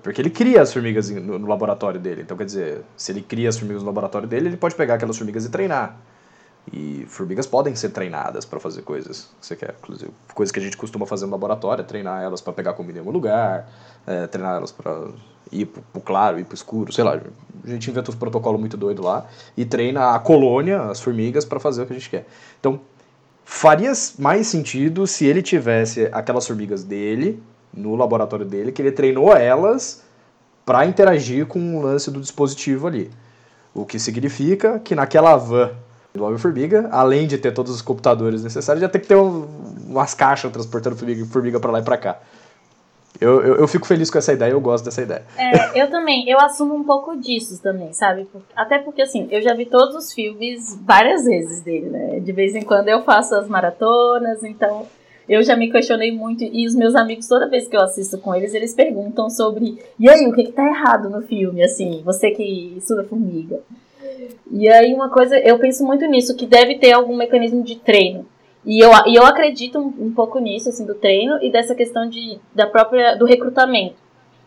[0.00, 2.22] Porque ele cria as formigas no, no, laboratório dele.
[2.22, 5.18] Então, quer dizer, se ele cria as formigas no laboratório dele, ele pode pegar aquelas
[5.18, 5.98] formigas e treinar.
[6.72, 9.28] E formigas podem ser treinadas para fazer coisas.
[9.40, 12.52] Você quer, inclusive, coisas que a gente costuma fazer no laboratório, é treinar elas para
[12.52, 13.70] pegar comida em algum lugar,
[14.06, 15.08] é, treinar elas para
[15.52, 17.20] ir pro claro, ir pro escuro, sei lá.
[17.64, 21.60] A gente inventa uns protocolos muito doido lá e treina a colônia, as formigas, para
[21.60, 22.26] fazer o que a gente quer.
[22.58, 22.80] Então,
[23.44, 27.42] faria mais sentido se ele tivesse aquelas formigas dele,
[27.72, 30.02] no laboratório dele, que ele treinou elas
[30.64, 33.10] para interagir com o lance do dispositivo ali.
[33.74, 35.72] O que significa que naquela van
[36.14, 39.48] do Homem-Formiga, além de ter todos os computadores necessários, já tem que ter um,
[39.88, 42.20] umas caixas transportando formiga, formiga para lá e para cá.
[43.20, 45.22] Eu, eu, eu, fico feliz com essa ideia, eu gosto dessa ideia.
[45.36, 48.28] É, eu também, eu assumo um pouco disso também, sabe?
[48.54, 52.20] Até porque, assim, eu já vi todos os filmes várias vezes dele, né?
[52.20, 54.86] De vez em quando eu faço as maratonas, então
[55.28, 56.44] eu já me questionei muito.
[56.44, 60.08] E os meus amigos, toda vez que eu assisto com eles, eles perguntam sobre: e
[60.08, 61.62] aí, o que, que tá errado no filme?
[61.62, 63.60] Assim, você que estuda formiga.
[64.50, 68.26] E aí, uma coisa, eu penso muito nisso, que deve ter algum mecanismo de treino.
[68.64, 72.08] E eu, e eu acredito um, um, pouco nisso, assim, do treino e dessa questão
[72.08, 73.96] de, da própria, do recrutamento.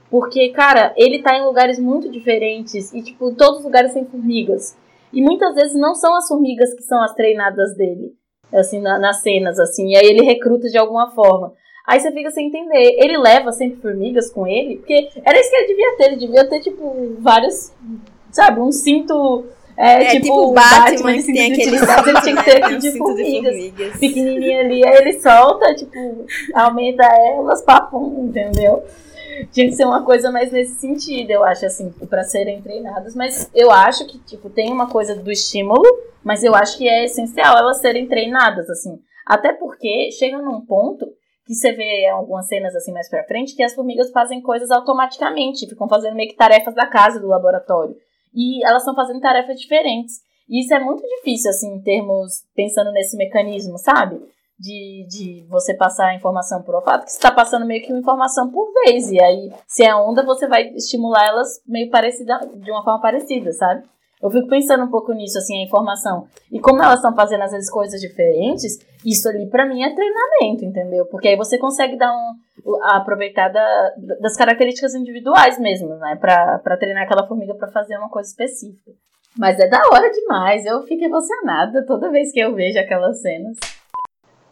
[0.10, 4.76] Porque, cara, ele tá em lugares muito diferentes e, tipo, todos os lugares têm formigas.
[5.14, 8.14] E muitas vezes não são as formigas que são as treinadas dele,
[8.54, 9.90] assim, na, nas cenas, assim.
[9.90, 11.54] E aí ele recruta de alguma forma.
[11.86, 12.96] Aí você fica sem entender.
[12.98, 14.78] Ele leva sempre formigas com ele?
[14.78, 16.04] Porque era isso que ele devia ter.
[16.06, 17.72] Ele devia ter, tipo, vários,
[18.32, 19.46] sabe, um cinto
[19.78, 22.60] é, é tipo, tipo o Batman, Batman que tem aquele cinto, ele tinha que ter
[22.62, 22.78] né?
[22.78, 23.98] de, formigas, de formigas.
[24.00, 26.26] Pequenininha ali, aí ele solta, tipo,
[26.56, 28.84] aumenta elas, papum, entendeu?
[29.52, 33.16] Tinha que ser uma coisa mais nesse sentido, eu acho, assim, para serem treinadas.
[33.16, 35.86] Mas eu acho que, tipo, tem uma coisa do estímulo,
[36.24, 38.98] mas eu acho que é essencial elas serem treinadas, assim.
[39.28, 41.06] Até porque chega num ponto
[41.46, 45.68] que você vê algumas cenas assim mais pra frente que as formigas fazem coisas automaticamente,
[45.68, 47.96] ficam fazendo meio que tarefas da casa do laboratório
[48.34, 50.22] e elas estão fazendo tarefas diferentes.
[50.50, 54.22] E isso é muito difícil, assim, em termos, pensando nesse mecanismo, sabe?
[54.58, 58.00] De, de você passar a informação por olfato, que você está passando meio que uma
[58.00, 59.12] informação por vez.
[59.12, 63.52] E aí, se é onda, você vai estimular elas meio parecida, de uma forma parecida,
[63.52, 63.84] sabe?
[64.22, 66.28] Eu fico pensando um pouco nisso, assim, a informação.
[66.52, 70.66] E como elas estão fazendo, às vezes, coisas diferentes, isso ali, para mim, é treinamento,
[70.66, 71.06] entendeu?
[71.06, 72.36] Porque aí você consegue dar um.
[72.84, 76.18] aproveitar da, das características individuais mesmo, né?
[76.20, 78.92] Pra, treinar aquela formiga para fazer uma coisa específica.
[79.38, 83.56] Mas é da hora demais, eu fico emocionada toda vez que eu vejo aquelas cenas.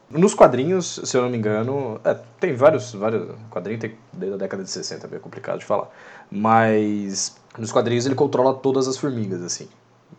[0.07, 4.37] Nos quadrinhos, se eu não me engano, é, tem vários, vários quadrinhos, tem desde a
[4.37, 5.89] década de 60, é bem complicado de falar.
[6.29, 9.67] Mas nos quadrinhos ele controla todas as formigas, assim.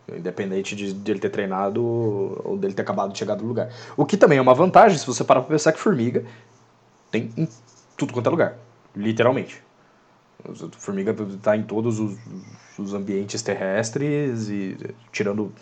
[0.09, 3.71] Independente de, de ele ter treinado ou dele ter acabado de chegar do lugar.
[3.97, 6.25] O que também é uma vantagem se você parar pra pensar que formiga
[7.11, 7.49] tem em
[7.97, 8.59] tudo quanto é lugar.
[8.95, 9.63] Literalmente.
[10.45, 12.17] A formiga está em todos os,
[12.79, 14.77] os, ambientes terrestres e
[15.11, 15.53] tirando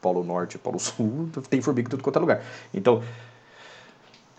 [0.00, 2.42] Polo Norte, Polo Sul, tem formiga em tudo quanto é lugar.
[2.72, 3.02] Então,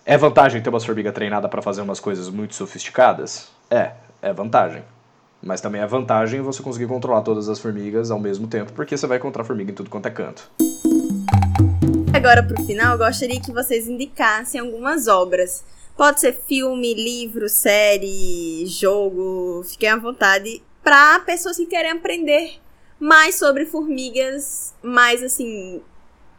[0.05, 3.49] é vantagem ter uma formiga treinada para fazer umas coisas muito sofisticadas?
[3.69, 4.83] É, é vantagem.
[5.41, 9.07] Mas também é vantagem você conseguir controlar todas as formigas ao mesmo tempo, porque você
[9.07, 10.49] vai encontrar formiga em tudo quanto é canto.
[12.13, 15.63] Agora, pro final, eu gostaria que vocês indicassem algumas obras.
[15.97, 22.59] Pode ser filme, livro, série, jogo, fiquem à vontade, para pessoas que querem aprender
[22.99, 25.81] mais sobre formigas, mais assim,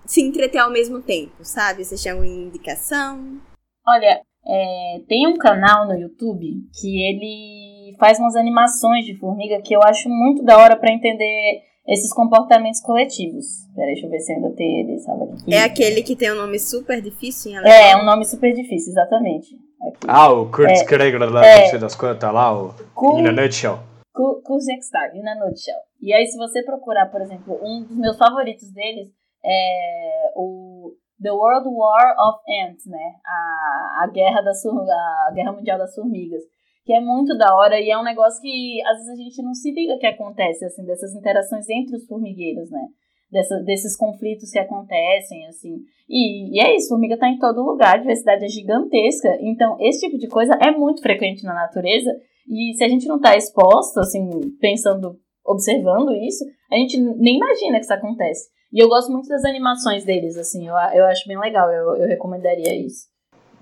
[0.07, 1.85] se entreter ao mesmo tempo, sabe?
[1.85, 3.41] Vocês têm alguma indicação?
[3.87, 7.72] Olha, é, tem um canal no YouTube que ele
[8.03, 12.81] faz umas animações de formiga que eu acho muito da hora para entender esses comportamentos
[12.81, 13.47] coletivos.
[13.77, 15.23] Peraí, deixa eu ver se ainda tem ele, sabe?
[15.23, 15.55] Aqui.
[15.55, 17.73] É aquele que tem um nome super difícil em alemão?
[17.73, 19.55] É, um nome super difícil, exatamente.
[19.87, 20.07] Aqui.
[20.09, 23.33] Ah, o Kurzkregler é, lá, é, não sei das quantas lá, o Kur, In a
[23.33, 23.79] Nutshell.
[24.13, 25.79] Kurzextag, In a Nutshell.
[26.01, 29.07] E aí, se você procurar, por exemplo, um dos meus favoritos deles
[29.45, 30.91] é o
[31.23, 33.15] The World War of Ants, né?
[33.25, 36.43] A, a, guerra da a Guerra Mundial das Formigas
[36.85, 39.55] que é muito da hora e é um negócio que às vezes a gente não
[39.55, 42.87] se liga que acontece, assim, dessas interações entre os formigueiros, né?
[43.31, 45.77] Dessa, desses conflitos que acontecem, assim.
[46.09, 49.39] E, e é isso, formiga está em todo lugar, a diversidade é gigantesca.
[49.41, 52.15] Então, esse tipo de coisa é muito frequente na natureza.
[52.47, 54.29] E se a gente não está exposto, assim,
[54.61, 55.17] pensando,
[55.47, 58.51] observando isso, a gente nem imagina que isso acontece.
[58.73, 62.09] E eu gosto muito das animações deles, assim, eu, eu acho bem legal, eu, eu
[62.09, 63.07] recomendaria isso.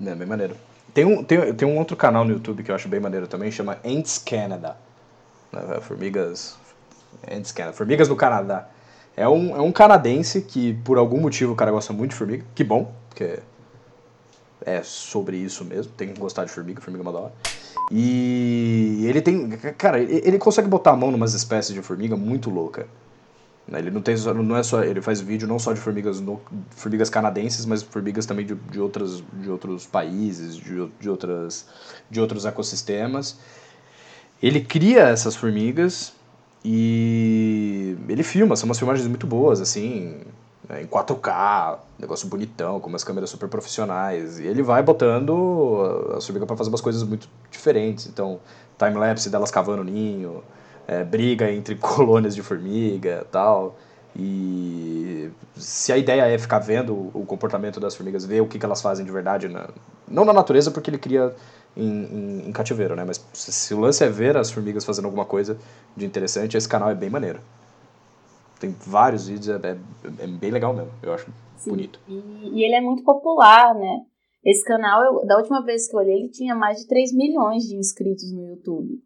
[0.04, 0.69] É bem maneiro.
[0.92, 3.50] Tem um, tem, tem um outro canal no YouTube que eu acho bem maneiro também,
[3.50, 4.76] chama Ants Canada.
[5.52, 6.56] Né, formigas.
[7.30, 7.76] Ants Canada.
[7.76, 8.68] Formigas do Canadá.
[9.16, 12.44] É um, é um canadense que, por algum motivo, o cara gosta muito de formiga.
[12.54, 13.40] Que bom, porque
[14.64, 15.92] é sobre isso mesmo.
[15.92, 17.32] Tem que gostar de formiga, formiga é uma da hora.
[17.90, 19.48] E ele tem.
[19.76, 22.86] Cara, ele consegue botar a mão numas espécies de formiga muito louca.
[23.70, 23.78] Né?
[23.78, 26.40] Ele não tem não é só ele faz vídeo não só de formigas no,
[26.70, 31.66] formigas canadenses, mas formigas também de, de, outras, de outros países, de, de, outras,
[32.10, 33.38] de outros ecossistemas.
[34.42, 36.12] Ele cria essas formigas
[36.64, 40.16] e ele filma, são umas filmagens muito boas, assim,
[40.68, 44.40] né, em 4K, negócio bonitão, com umas câmeras super profissionais.
[44.40, 48.06] E ele vai botando a formiga para fazer umas coisas muito diferentes.
[48.06, 48.40] Então,
[48.78, 50.42] time-lapse delas cavando ninho,
[50.86, 53.76] é, briga entre colônias de formiga tal.
[54.16, 58.64] E se a ideia é ficar vendo o comportamento das formigas, ver o que, que
[58.64, 59.68] elas fazem de verdade, na,
[60.08, 61.34] não na natureza, porque ele cria
[61.76, 63.04] em, em, em, cativeiro, né?
[63.06, 65.56] Mas se o lance é ver as formigas fazendo alguma coisa
[65.96, 67.40] de interessante, esse canal é bem maneiro.
[68.58, 69.76] Tem vários vídeos, é, é,
[70.18, 71.26] é bem legal mesmo, eu acho
[71.56, 71.70] Sim.
[71.70, 72.00] bonito.
[72.08, 72.14] E,
[72.52, 74.00] e, ele é muito popular, né?
[74.44, 77.62] Esse canal, eu, da última vez que eu olhei, ele tinha mais de 3 milhões
[77.64, 79.00] de inscritos no YouTube.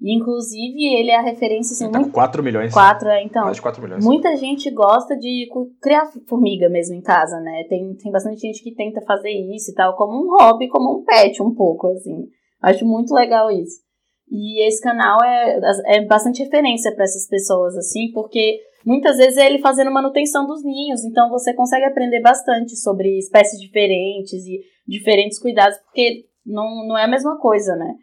[0.00, 1.74] E, inclusive, ele é a referência...
[1.74, 2.12] Assim, tá muito...
[2.12, 2.72] com 4 milhões.
[2.72, 3.44] 4, é, então.
[3.44, 4.04] Mais de 4 milhões.
[4.04, 5.48] Muita gente gosta de
[5.82, 7.64] criar formiga mesmo em casa, né?
[7.68, 11.04] Tem, tem bastante gente que tenta fazer isso e tal, como um hobby, como um
[11.04, 12.28] pet, um pouco, assim.
[12.62, 13.88] Acho muito legal isso.
[14.30, 19.46] E esse canal é, é bastante referência para essas pessoas, assim, porque muitas vezes é
[19.46, 25.38] ele fazendo manutenção dos ninhos, então você consegue aprender bastante sobre espécies diferentes e diferentes
[25.38, 27.94] cuidados, porque não, não é a mesma coisa, né?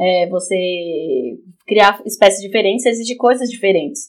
[0.00, 4.08] É, você criar espécies diferentes, exige coisas diferentes.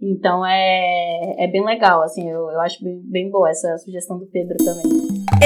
[0.00, 4.26] Então é, é bem legal, assim, eu, eu acho bem, bem boa essa sugestão do
[4.26, 4.84] Pedro também.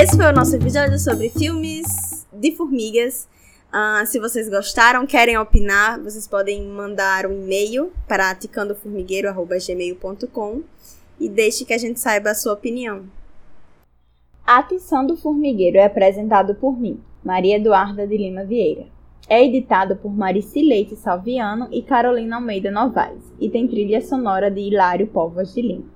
[0.01, 3.29] Esse foi o nosso episódio sobre filmes de formigas.
[3.69, 10.63] Uh, se vocês gostaram, querem opinar, vocês podem mandar um e-mail para aticandoformigueiro.gmail.com
[11.19, 13.07] e deixe que a gente saiba a sua opinião.
[14.47, 18.94] A Atição do Formigueiro é apresentado por mim, Maria Eduarda de Lima Vieira.
[19.27, 24.61] É editado por Marici Leite Salviano e Carolina Almeida Novaes e tem trilha sonora de
[24.61, 25.95] Hilário Povas de Lima.